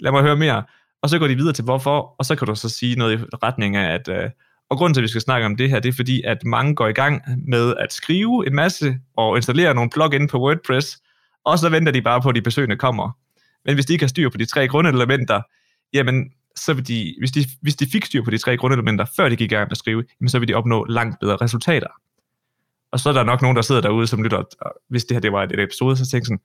[0.00, 0.64] Lad mig høre mere.
[1.02, 3.24] Og så går de videre til hvorfor, og så kan du så sige noget i
[3.42, 4.30] retning af, at øh,
[4.70, 6.74] og grunden til, at vi skal snakke om det her, det er fordi, at mange
[6.74, 10.98] går i gang med at skrive en masse og installere nogle plugin på WordPress,
[11.44, 13.10] og så venter de bare på, at de besøgende kommer.
[13.64, 15.42] Men hvis de ikke har styr på de tre grundelementer,
[15.92, 19.28] jamen, så vil de, hvis, de, hvis de fik styr på de tre grundelementer, før
[19.28, 21.88] de gik i gang med at skrive, jamen, så vil de opnå langt bedre resultater.
[22.92, 24.42] Og så er der nok nogen, der sidder derude, som lytter,
[24.88, 26.40] hvis det her det var et, et episode, så tænker sådan,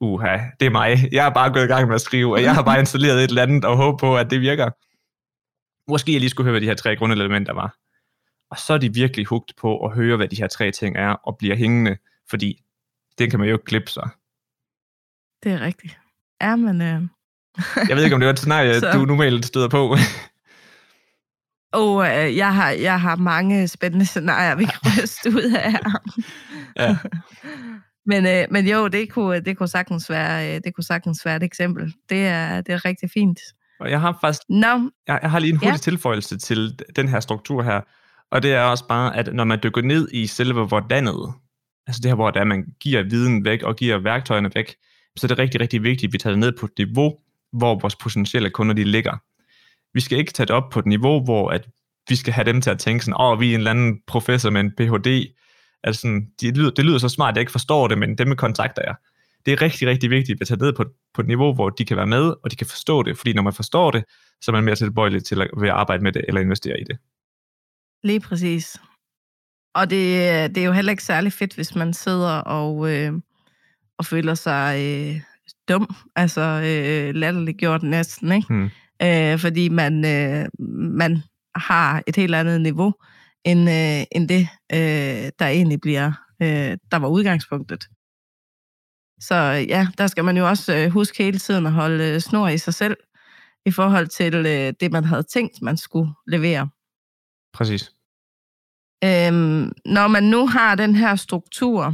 [0.00, 1.08] uha, det er mig.
[1.12, 3.28] Jeg har bare gået i gang med at skrive, og jeg har bare installeret et
[3.28, 4.70] eller andet og håber på, at det virker.
[5.90, 7.76] Måske jeg lige skulle høre, hvad de her tre grundelementer var.
[8.50, 11.08] Og så er de virkelig hugt på at høre, hvad de her tre ting er,
[11.08, 11.96] og bliver hængende,
[12.30, 12.62] fordi
[13.18, 14.08] det kan man jo ikke klippe sig.
[15.42, 15.98] Det er rigtigt.
[16.42, 16.82] Ja, men...
[16.82, 17.02] Øh...
[17.88, 18.92] jeg ved ikke, om det var et scenarie, så...
[18.92, 19.96] du normalt støder på.
[21.72, 26.02] Og øh, jeg, har, jeg har mange spændende scenarier, vi kan ryste ud af her.
[26.82, 26.96] ja.
[28.06, 31.36] men, øh, men jo, det kunne, det kunne sagtens være, øh, det kunne sagtens være
[31.36, 31.94] et eksempel.
[32.08, 33.40] Det er, det er rigtig fint.
[33.80, 34.90] Og jeg har faktisk, no.
[35.06, 35.76] jeg, jeg har lige en hurtig ja.
[35.76, 37.80] tilføjelse til den her struktur her,
[38.30, 41.32] og det er også bare, at når man dykker ned i selve hvordanet,
[41.86, 44.74] altså det her, hvor der man giver viden væk og giver værktøjerne væk,
[45.16, 47.16] så er det rigtig, rigtig vigtigt, at vi tager det ned på et niveau,
[47.52, 49.16] hvor vores potentielle kunder de ligger.
[49.94, 51.66] Vi skal ikke tage det op på et niveau, hvor at
[52.08, 54.00] vi skal have dem til at tænke sådan, åh, oh, vi er en eller anden
[54.06, 55.34] professor med en Ph.D.,
[55.84, 58.82] Altså, det, lyder, det lyder så smart, at jeg ikke forstår det, men dem kontakter
[58.86, 58.94] jeg.
[59.46, 60.84] Det er rigtig, rigtig vigtigt at tage ned på,
[61.14, 63.18] på et niveau, hvor de kan være med, og de kan forstå det.
[63.18, 64.04] Fordi når man forstår det,
[64.40, 66.98] så er man mere tilbøjelig til at, at arbejde med det, eller investere i det.
[68.02, 68.76] Lige præcis.
[69.74, 70.00] Og det,
[70.54, 73.12] det er jo heller ikke særlig fedt, hvis man sidder og, øh,
[73.98, 75.20] og føler sig øh,
[75.68, 78.46] dum, altså øh, latterliggjort næsten, ikke?
[78.48, 78.70] Hmm.
[79.02, 80.46] Øh, fordi man, øh,
[80.98, 81.22] man
[81.54, 82.94] har et helt andet niveau
[83.44, 86.12] end, øh, end det, øh, der egentlig bliver,
[86.42, 87.84] øh, der var udgangspunktet.
[89.20, 89.34] Så
[89.68, 92.58] ja, der skal man jo også øh, huske hele tiden at holde øh, snor i
[92.58, 92.96] sig selv,
[93.66, 96.68] i forhold til øh, det, man havde tænkt, man skulle levere.
[97.52, 97.92] Præcis.
[99.04, 101.84] Øhm, når man nu har den her struktur,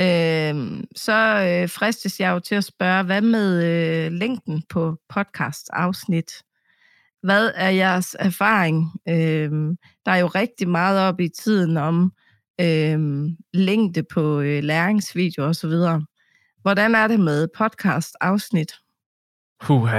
[0.00, 6.42] øhm, så øh, fristes jeg jo til at spørge, hvad med øh, længden på podcast-afsnit?
[7.22, 8.92] Hvad er jeres erfaring?
[9.08, 9.76] Øhm,
[10.06, 12.12] der er jo rigtig meget op i tiden om
[12.60, 15.72] øhm, længde på øh, læringsvideoer osv.
[16.66, 18.72] Hvordan er det med podcast-afsnit?
[19.60, 19.90] Puh,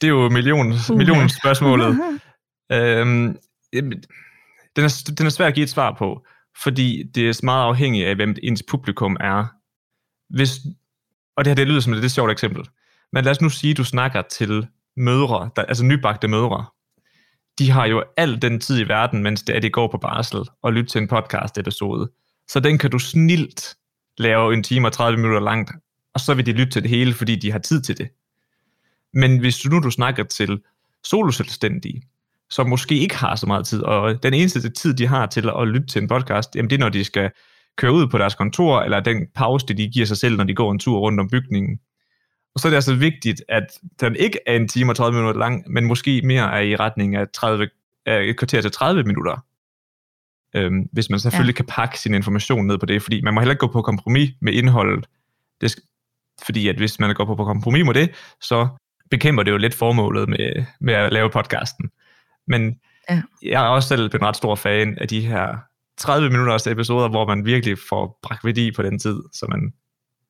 [0.00, 0.96] det er jo million, uh.
[0.96, 1.88] million spørgsmålet.
[2.72, 3.38] øhm,
[3.72, 6.26] den, er, den er svær at give et svar på,
[6.62, 9.46] fordi det er meget afhængigt af, hvem ens publikum er.
[10.36, 10.58] Hvis,
[11.36, 12.68] og det her det lyder som et lidt sjovt eksempel.
[13.12, 16.66] Men lad os nu sige, at du snakker til mødre, der, altså nybagte mødre,
[17.58, 20.40] de har jo al den tid i verden, mens det er, de går på barsel,
[20.62, 22.10] og lytter til en podcast episode.
[22.48, 23.76] Så den kan du snilt
[24.18, 25.70] lave en time og 30 minutter langt,
[26.14, 28.08] og så vil de lytte til det hele, fordi de har tid til det.
[29.14, 30.60] Men hvis du nu du snakker til
[31.04, 32.02] soloselvstændige,
[32.50, 35.68] som måske ikke har så meget tid, og den eneste tid, de har til at
[35.68, 37.30] lytte til en podcast, jamen det er, når de skal
[37.76, 40.72] køre ud på deres kontor, eller den pause, de giver sig selv, når de går
[40.72, 41.78] en tur rundt om bygningen.
[42.54, 43.66] Og så er det altså vigtigt, at
[44.00, 47.16] den ikke er en time og 30 minutter lang, men måske mere er i retning
[47.16, 47.68] af, 30,
[48.06, 49.44] af et kvarter til 30 minutter.
[50.56, 51.56] Øhm, hvis man selvfølgelig ja.
[51.56, 54.30] kan pakke sin information ned på det, fordi man må heller ikke gå på kompromis
[54.40, 55.06] med indholdet.
[55.60, 55.76] Det
[56.46, 58.10] fordi at hvis man går på kompromis med det,
[58.40, 58.68] så
[59.10, 61.90] bekæmper det jo lidt formålet med, med at lave podcasten.
[62.46, 62.76] Men
[63.10, 63.22] ja.
[63.42, 65.56] jeg er også selv en ret stor fan af de her
[65.98, 69.72] 30 minutters episoder, hvor man virkelig får bragt værdi på den tid, så man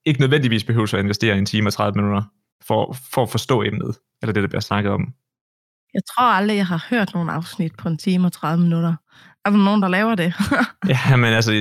[0.04, 2.22] ikke nødvendigvis behøver at investere en time og 30 minutter
[2.66, 5.14] for, for at forstå emnet, eller det, der bliver snakket om.
[5.94, 8.94] Jeg tror aldrig, jeg har hørt nogen afsnit på en time og 30 minutter.
[9.44, 10.34] Er der nogen, der laver det?
[10.88, 11.52] ja, men altså,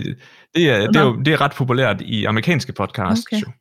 [0.56, 3.26] det er, det, er jo, det er ret populært i amerikanske podcasts.
[3.34, 3.52] Okay.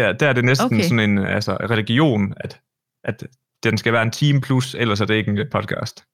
[0.00, 0.82] Er, der er det næsten okay.
[0.82, 2.60] sådan en altså, religion, at,
[3.04, 3.24] at
[3.62, 6.04] den skal være en time plus, ellers er det ikke en podcast.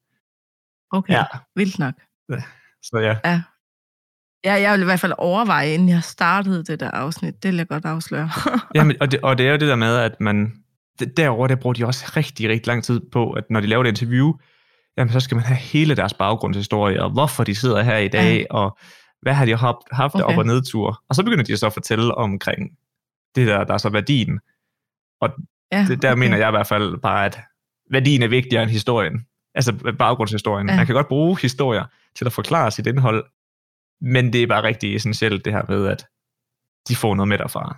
[0.91, 1.25] Okay, ja.
[1.57, 1.95] vildt nok.
[2.31, 2.43] Ja.
[2.89, 3.17] Så ja.
[3.25, 3.43] ja.
[4.45, 7.43] Ja, jeg vil i hvert fald overveje, inden jeg startede det der afsnit.
[7.43, 8.31] Det vil jeg godt afsløre.
[8.75, 10.53] Jamen, og, det, og det er jo det der med, at man...
[11.17, 13.89] Derover der bruger de også rigtig, rigtig lang tid på, at når de laver et
[13.89, 14.33] interview,
[14.97, 18.39] jamen så skal man have hele deres baggrundshistorie, og hvorfor de sidder her i dag,
[18.39, 18.45] ja.
[18.51, 18.79] og
[19.23, 20.25] hvad har de haft, haft okay.
[20.25, 21.03] op- og nedtur.
[21.09, 22.71] Og så begynder de så at fortælle omkring
[23.35, 24.41] det der, der er så værdien.
[25.21, 25.31] Og
[25.73, 26.19] ja, det, der okay.
[26.19, 27.39] mener jeg i hvert fald bare, at
[27.91, 29.27] værdien er vigtigere end historien.
[29.55, 30.69] Altså baggrundshistorien.
[30.69, 30.77] Ja.
[30.77, 33.27] Man kan godt bruge historier til at forklare sit indhold,
[34.01, 36.07] men det er bare rigtig essentielt det her med, at
[36.89, 37.77] de får noget med derfra.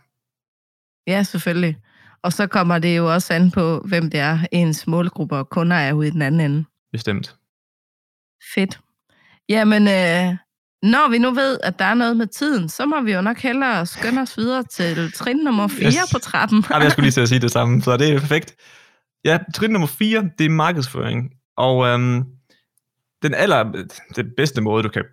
[1.07, 1.77] Ja, selvfølgelig.
[2.23, 5.77] Og så kommer det jo også an på, hvem det er, ens målgrupper og kunder
[5.77, 6.65] er ude i den anden ende.
[6.93, 7.37] Bestemt.
[8.55, 8.81] Fedt.
[9.49, 10.37] Jamen, øh,
[10.83, 13.39] når vi nu ved, at der er noget med tiden, så må vi jo nok
[13.39, 15.95] hellere skynde os videre til trin nummer 4 yes.
[16.13, 16.65] på trappen.
[16.71, 18.57] ja, jeg skulle lige til at sige det samme, så det er perfekt.
[19.25, 21.31] Ja, trin nummer 4, det er markedsføring.
[21.57, 22.25] Og øhm,
[23.23, 23.85] den aller,
[24.17, 25.05] den bedste måde, du kan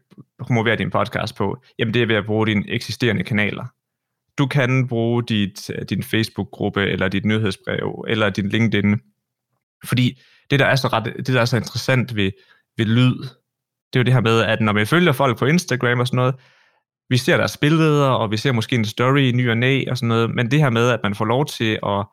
[0.41, 3.65] promovere din podcast på, jamen det er ved at bruge dine eksisterende kanaler.
[4.37, 8.99] Du kan bruge dit, din Facebook-gruppe, eller dit nyhedsbrev, eller din LinkedIn.
[9.85, 12.31] Fordi det, der er så, ret, det, der er så interessant ved,
[12.77, 13.27] ved lyd,
[13.93, 16.15] det er jo det her med, at når vi følger folk på Instagram og sådan
[16.15, 16.35] noget,
[17.09, 19.97] vi ser deres billeder, og vi ser måske en story i ny og næ og
[19.97, 22.05] sådan noget, men det her med, at man får lov til at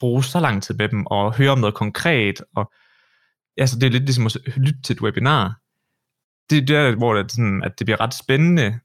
[0.00, 2.72] bruge så lang tid med dem, og høre om noget konkret, og
[3.56, 5.60] altså det er lidt ligesom at lytte til et webinar.
[6.50, 8.78] Det er der, hvor det, sådan, at det bliver ret spændende,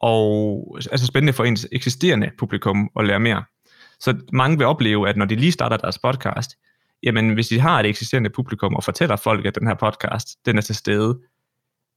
[0.00, 3.44] og altså spændende for ens eksisterende publikum at lære mere.
[4.00, 6.56] Så mange vil opleve, at når de lige starter deres podcast,
[7.02, 10.58] jamen hvis de har et eksisterende publikum og fortæller folk, at den her podcast, den
[10.58, 11.18] er til stede,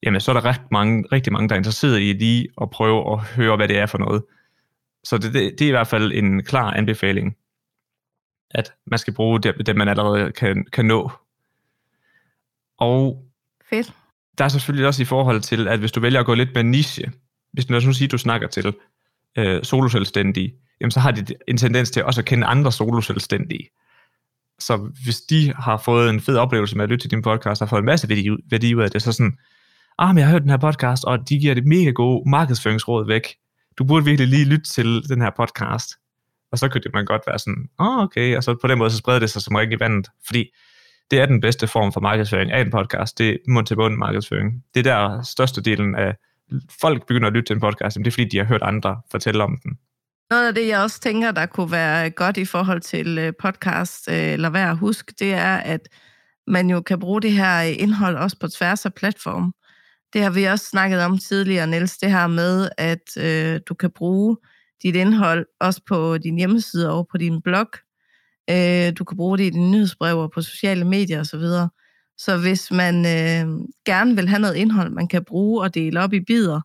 [0.04, 3.14] jamen så er der rigtig mange, rigtig mange der er interesseret i lige at prøve
[3.14, 4.24] at høre, hvad det er for noget.
[5.04, 7.38] Så det, det, det er i hvert fald en klar anbefaling,
[8.52, 11.12] at man skal bruge det, det man allerede kan, kan nå
[12.78, 13.26] og
[13.70, 13.94] Fedt.
[14.38, 16.64] der er selvfølgelig også i forhold til, at hvis du vælger at gå lidt med
[16.64, 17.12] niche,
[17.54, 18.74] hvis du nu siger, du snakker til
[19.38, 23.70] øh, soloselvstændige, jamen så har de en tendens til også at kende andre soloselvstændige.
[24.60, 27.68] Så hvis de har fået en fed oplevelse med at lytte til din podcast, og
[27.68, 29.38] har fået en masse værdi, værdi ud af det, så sådan,
[30.00, 33.08] ah, men jeg har hørt den her podcast, og de giver det mega gode markedsføringsråd
[33.08, 33.36] væk.
[33.78, 35.90] Du burde virkelig lige lytte til den her podcast.
[36.52, 38.78] Og så kunne det man godt være sådan, åh, oh, okay, og så på den
[38.78, 40.50] måde så spreder det sig som rigtig vandet, fordi
[41.12, 43.96] det er den bedste form for markedsføring af en podcast, det er mund til mund
[43.96, 44.64] markedsføring.
[44.74, 46.16] Det er der største delen af
[46.82, 49.44] folk begynder at lytte til en podcast, det er fordi, de har hørt andre fortælle
[49.44, 49.78] om den.
[50.30, 54.10] Noget af det, jeg også tænker, der kunne være godt i forhold til øh, podcast,
[54.10, 55.90] øh, eller hvad at huske, det er, at
[56.48, 59.54] man jo kan bruge det her øh, indhold også på tværs af platform.
[60.14, 63.92] Det har vi også snakket om tidligere, Niels, det her med, at øh, du kan
[63.92, 64.38] bruge
[64.84, 67.68] dit indhold også på din hjemmeside og på din blog.
[68.50, 71.40] Øh, du kan bruge det i dine nyhedsbrev og på sociale medier osv.
[71.40, 71.68] Så,
[72.18, 76.14] så hvis man øh, gerne vil have noget indhold, man kan bruge og dele op
[76.14, 76.62] i bidder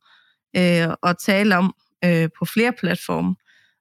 [0.57, 1.75] øh, og tale om
[2.05, 3.37] øh, på flere platforme,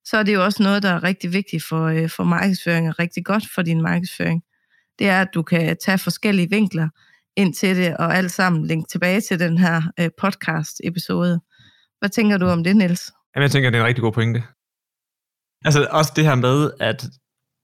[0.06, 3.00] så er det jo også noget, der er rigtig vigtigt for, øh, for markedsføring og
[3.00, 4.44] rigtig godt for din markedsføring.
[5.00, 6.90] Det er, at du kan tage forskellige vinkler
[7.38, 11.40] ind til det, og alt sammen link tilbage til den her øh, podcast-episode.
[12.00, 13.12] Hvad tænker du om det, Niels?
[13.36, 14.44] Jamen, jeg tænker, det er en rigtig god pointe.
[15.66, 17.06] Altså også det her med, at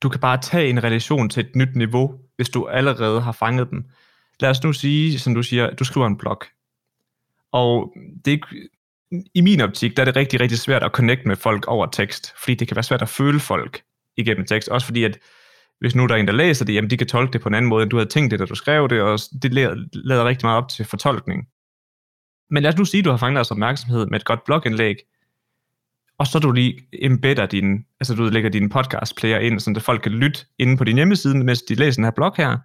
[0.01, 3.69] du kan bare tage en relation til et nyt niveau, hvis du allerede har fanget
[3.69, 3.91] den.
[4.39, 6.41] Lad os nu sige, som du siger, du skriver en blog.
[7.51, 7.93] Og
[8.25, 8.37] det er,
[9.35, 12.33] i min optik, der er det rigtig, rigtig svært at connecte med folk over tekst,
[12.37, 13.81] fordi det kan være svært at føle folk
[14.17, 15.19] igennem tekst, også fordi at
[15.79, 17.55] hvis nu der er en, der læser det, jamen de kan tolke det på en
[17.55, 19.53] anden måde, end du havde tænkt det, da du skrev det, og det
[19.93, 21.47] lader rigtig meget op til fortolkning.
[22.49, 24.95] Men lad os nu sige, at du har fanget deres opmærksomhed med et godt blogindlæg,
[26.17, 30.01] og så du lige embedder din, altså du lægger din podcast player ind, så folk
[30.01, 32.57] kan lytte inde på din hjemmeside, mens de læser den her blog her,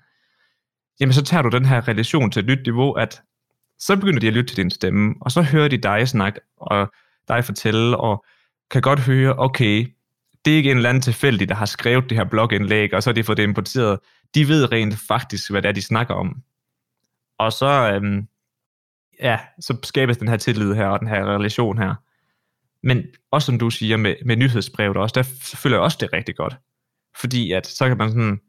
[1.00, 3.22] jamen så tager du den her relation til et nyt niveau, at
[3.78, 6.92] så begynder de at lytte til din stemme, og så hører de dig snakke, og
[7.28, 8.24] dig fortælle, og
[8.70, 9.86] kan godt høre, okay,
[10.45, 13.11] det er ikke en eller anden tilfældig, der har skrevet det her blogindlæg, og så
[13.11, 13.99] har de fået det importeret.
[14.34, 16.43] De ved rent faktisk, hvad det er, de snakker om.
[17.39, 18.28] Og så, øhm,
[19.22, 21.95] ja, så skabes den her tillid her, og den her relation her.
[22.82, 26.36] Men også som du siger med, med nyhedsbrevet også, der føler jeg også det rigtig
[26.36, 26.57] godt.
[27.20, 28.41] Fordi at så kan man sådan,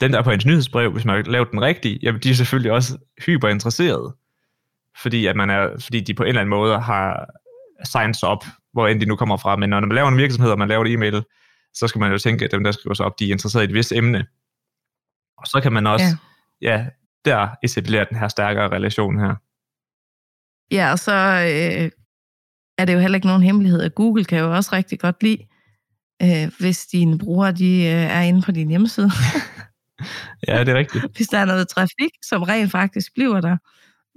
[0.00, 2.72] den der på ens nyhedsbrev, hvis man har lavet den rigtigt, jamen de er selvfølgelig
[2.72, 4.16] også hyper interesserede.
[5.02, 7.26] Fordi, at man er, fordi de på en eller anden måde har
[7.84, 9.56] signs op, hvor end de nu kommer fra.
[9.56, 11.22] Men når man laver en virksomhed, og man laver en e-mail,
[11.74, 13.64] så skal man jo tænke, at dem, der skriver sig op, de er interesseret i
[13.64, 14.26] et vist emne.
[15.38, 16.16] Og så kan man også,
[16.62, 16.86] ja, ja
[17.24, 19.34] der etablere den her stærkere relation her.
[20.70, 21.90] Ja, og så øh,
[22.78, 25.46] er det jo heller ikke nogen hemmelighed, at Google kan jo også rigtig godt lide,
[26.22, 29.10] øh, hvis dine brugere de, øh, er inde på din hjemmeside.
[30.48, 31.16] ja, det er rigtigt.
[31.16, 33.56] hvis der er noget trafik, som rent faktisk bliver der.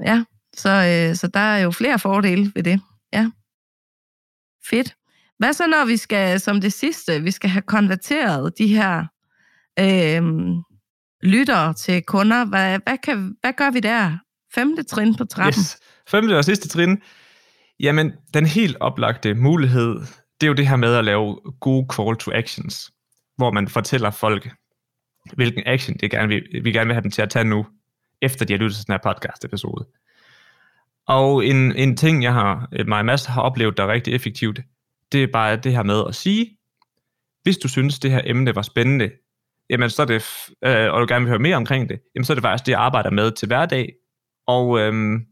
[0.06, 0.24] Ja,
[0.56, 2.82] så, øh, så der er jo flere fordele ved det.
[3.14, 3.30] Ja.
[4.70, 4.96] Fedt.
[5.38, 9.06] Hvad så, når vi skal, som det sidste, vi skal have konverteret de her
[9.80, 10.24] øh,
[11.22, 12.46] lyttere til kunder?
[12.46, 14.18] Hvad, hvad, kan, hvad gør vi der?
[14.56, 15.60] Femte trin på trappen.
[15.60, 15.78] Yes.
[16.08, 17.02] Femte og sidste trin.
[17.80, 20.00] Jamen, den helt oplagte mulighed,
[20.42, 22.92] det er jo det her med at lave gode call to actions,
[23.38, 24.50] hvor man fortæller folk,
[25.34, 27.66] hvilken action det gerne vil, vi gerne vil have dem til at tage nu,
[28.22, 29.86] efter de har lyttet til den her podcast episode.
[31.10, 34.60] Og en, en ting, jeg har, øh, mig Mads har oplevet, der er rigtig effektivt,
[35.12, 36.58] det er bare det her med at sige,
[37.44, 39.12] hvis du synes, det her emne var spændende,
[39.70, 40.26] jamen så er det,
[40.66, 42.72] øh, og du gerne vil høre mere omkring det, jamen så er det faktisk det,
[42.72, 43.94] jeg arbejder med til hverdag.
[44.48, 45.26] Og øhm,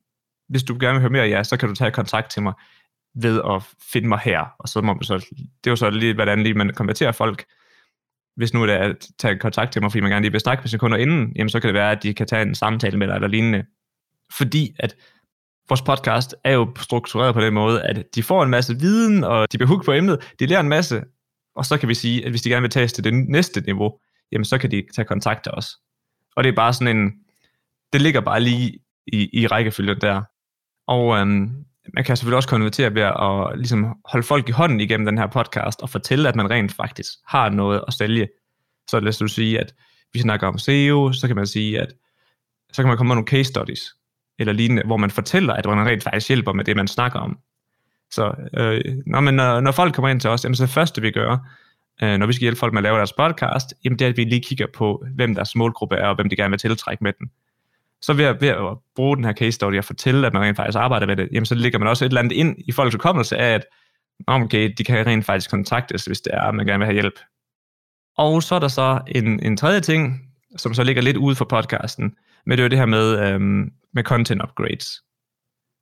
[0.49, 2.53] hvis du gerne vil høre mere, ja, så kan du tage kontakt til mig
[3.15, 4.45] ved at finde mig her.
[4.59, 7.45] Og så må man så, det er jo så lige, hvordan lige man konverterer folk.
[8.35, 10.61] Hvis nu det er at tage kontakt til mig, fordi man gerne lige vil snakke
[10.61, 13.07] med sekunder inden, jamen så kan det være, at de kan tage en samtale med
[13.07, 13.65] dig eller lignende.
[14.37, 14.95] Fordi at
[15.69, 19.51] vores podcast er jo struktureret på den måde, at de får en masse viden, og
[19.51, 21.03] de bliver hooked på emnet, de lærer en masse,
[21.55, 23.99] og så kan vi sige, at hvis de gerne vil tages til det næste niveau,
[24.31, 25.77] jamen så kan de tage kontakt til os.
[26.35, 27.11] Og det er bare sådan en,
[27.93, 30.21] det ligger bare lige i, i rækkefølgen der.
[30.87, 35.05] Og øhm, man kan selvfølgelig også konvertere ved at ligesom holde folk i hånden igennem
[35.05, 38.27] den her podcast, og fortælle, at man rent faktisk har noget at sælge.
[38.89, 39.73] Så lad os sige, at
[40.13, 41.93] vi snakker om SEO, så kan man sige, at
[42.73, 43.81] så kan man komme med nogle case studies,
[44.39, 47.39] eller lignende, hvor man fortæller, at man rent faktisk hjælper med det, man snakker om.
[48.11, 51.01] Så øh, når, man, når, når folk kommer ind til os, jamen, så det første,
[51.01, 51.37] vi gør,
[52.03, 54.17] øh, når vi skal hjælpe folk med at lave deres podcast, jamen, det er, at
[54.17, 57.13] vi lige kigger på, hvem deres målgruppe er, og hvem de gerne vil tiltrække med
[57.19, 57.29] den.
[58.01, 60.57] Så ved at, ved at bruge den her case study og fortælle, at man rent
[60.57, 62.93] faktisk arbejder med det, jamen, så lægger man også et eller andet ind i folks
[62.95, 63.65] hukommelse af, at
[64.27, 67.19] okay, de kan rent faktisk kontaktes, hvis det er, at man gerne vil have hjælp.
[68.17, 70.21] Og så er der så en, en tredje ting,
[70.57, 72.15] som så ligger lidt ude for podcasten,
[72.45, 75.01] men det er jo det her med, øhm, med content upgrades.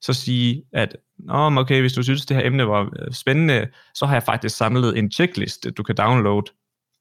[0.02, 4.06] så sige, at Nå, okay, hvis du synes, det her emne var øh, spændende, så
[4.06, 6.46] har jeg faktisk samlet en checklist, du kan downloade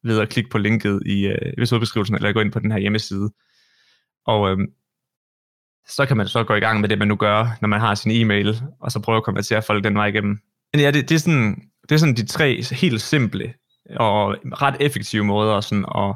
[0.05, 3.31] ved at klikke på linket i øh, episodebeskrivelsen, eller gå ind på den her hjemmeside.
[4.27, 4.67] Og øhm,
[5.87, 7.95] så kan man så gå i gang med det, man nu gør, når man har
[7.95, 10.39] sin e-mail, og så prøve at konvertere folk den vej igennem.
[10.73, 13.55] Men ja, det, det, er, sådan, det er sådan de tre helt simple
[13.97, 16.15] og ret effektive måder sådan at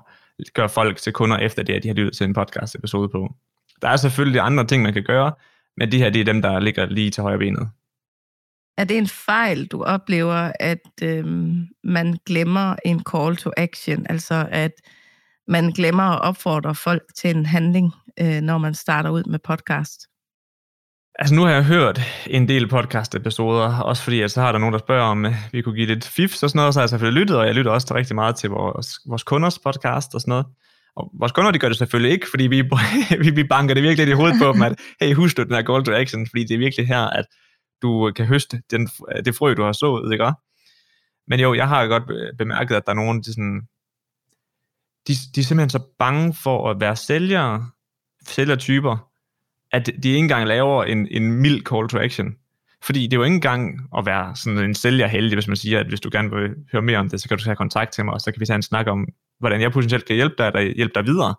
[0.54, 3.34] gøre folk til kunder efter det, at de har lyttet til en podcast episode på.
[3.82, 5.32] Der er selvfølgelig andre ting, man kan gøre,
[5.76, 7.68] men de her, det er dem, der ligger lige til højre benet.
[8.78, 14.48] Er det en fejl, du oplever, at øhm, man glemmer en call to action, altså
[14.50, 14.72] at
[15.48, 20.06] man glemmer at opfordre folk til en handling, øh, når man starter ud med podcast?
[21.18, 24.72] Altså nu har jeg hørt en del podcast-episoder, også fordi at så har der nogen,
[24.72, 26.88] der spørger om, øh, vi kunne give lidt fif og sådan noget, så har jeg
[26.88, 30.30] selvfølgelig lyttet, og jeg lytter også rigtig meget til vores, vores kunders podcast og sådan
[30.30, 30.46] noget.
[30.98, 32.62] Og vores kunder, de gør det selvfølgelig ikke, fordi vi,
[33.24, 35.62] vi, vi banker det virkelig i hovedet på dem, at hey, husk du den her
[35.62, 37.24] call to action, fordi det er virkelig her, at
[37.82, 38.88] du kan høste den,
[39.24, 40.32] det frø, du har sået, ikke
[41.28, 43.60] Men jo, jeg har godt bemærket, at der er nogen, de, sådan,
[45.08, 47.70] de, de er simpelthen så bange for at være sælgere,
[48.26, 49.08] sælgertyper,
[49.72, 52.36] at de ikke engang laver en, en mild call to action.
[52.82, 55.80] Fordi det er jo ikke engang at være sådan en sælger heldig, hvis man siger,
[55.80, 58.04] at hvis du gerne vil høre mere om det, så kan du tage kontakt til
[58.04, 59.08] mig, og så kan vi tage en snak om,
[59.38, 61.34] hvordan jeg potentielt kan hjælpe dig, eller hjælpe dig videre.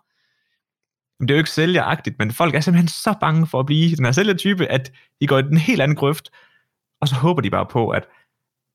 [1.18, 3.96] Men det er jo ikke sælgeragtigt, men folk er simpelthen så bange for at blive
[3.96, 6.30] den her sælgertype, at de går i den helt anden grøft,
[7.00, 8.08] og så håber de bare på, at,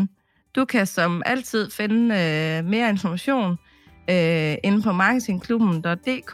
[0.02, 0.08] uh,
[0.56, 3.58] du kan som altid finde uh, mere information
[4.10, 6.34] øh, inde på marketingklubben.dk,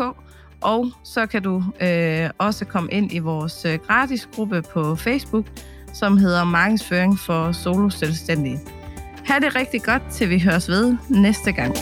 [0.61, 5.45] og så kan du øh, også komme ind i vores øh, gratis gruppe på Facebook,
[5.93, 8.59] som hedder Markedsføring for Solo Selvstændige.
[9.25, 11.75] Ha' det rigtig godt, til vi høres ved næste gang.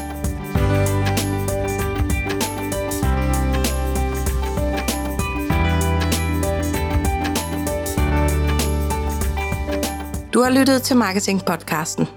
[10.37, 12.07] Du har lyttet til Marketing Podcasten.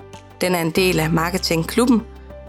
[0.40, 2.02] Den er en del af Marketing Klubben,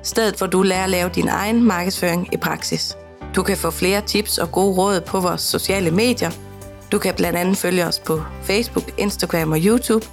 [0.04, 2.98] stedet hvor du lærer at lave din egen markedsføring i praksis.
[3.36, 6.32] Du kan få flere tips og gode råd på vores sociale medier.
[6.92, 10.06] Du kan blandt andet følge os på Facebook, Instagram og YouTube.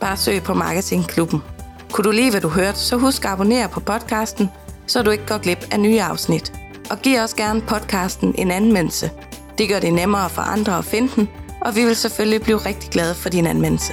[0.00, 1.42] Bare søg på Marketingklubben.
[1.90, 4.50] Kunne du lide, hvad du hørte, så husk at abonnere på podcasten,
[4.86, 6.52] så du ikke går glip af nye afsnit.
[6.90, 9.10] Og giv også gerne podcasten en anmeldelse.
[9.58, 11.28] Det gør det nemmere for andre at finde den,
[11.60, 13.92] og vi vil selvfølgelig blive rigtig glade for din anmeldelse.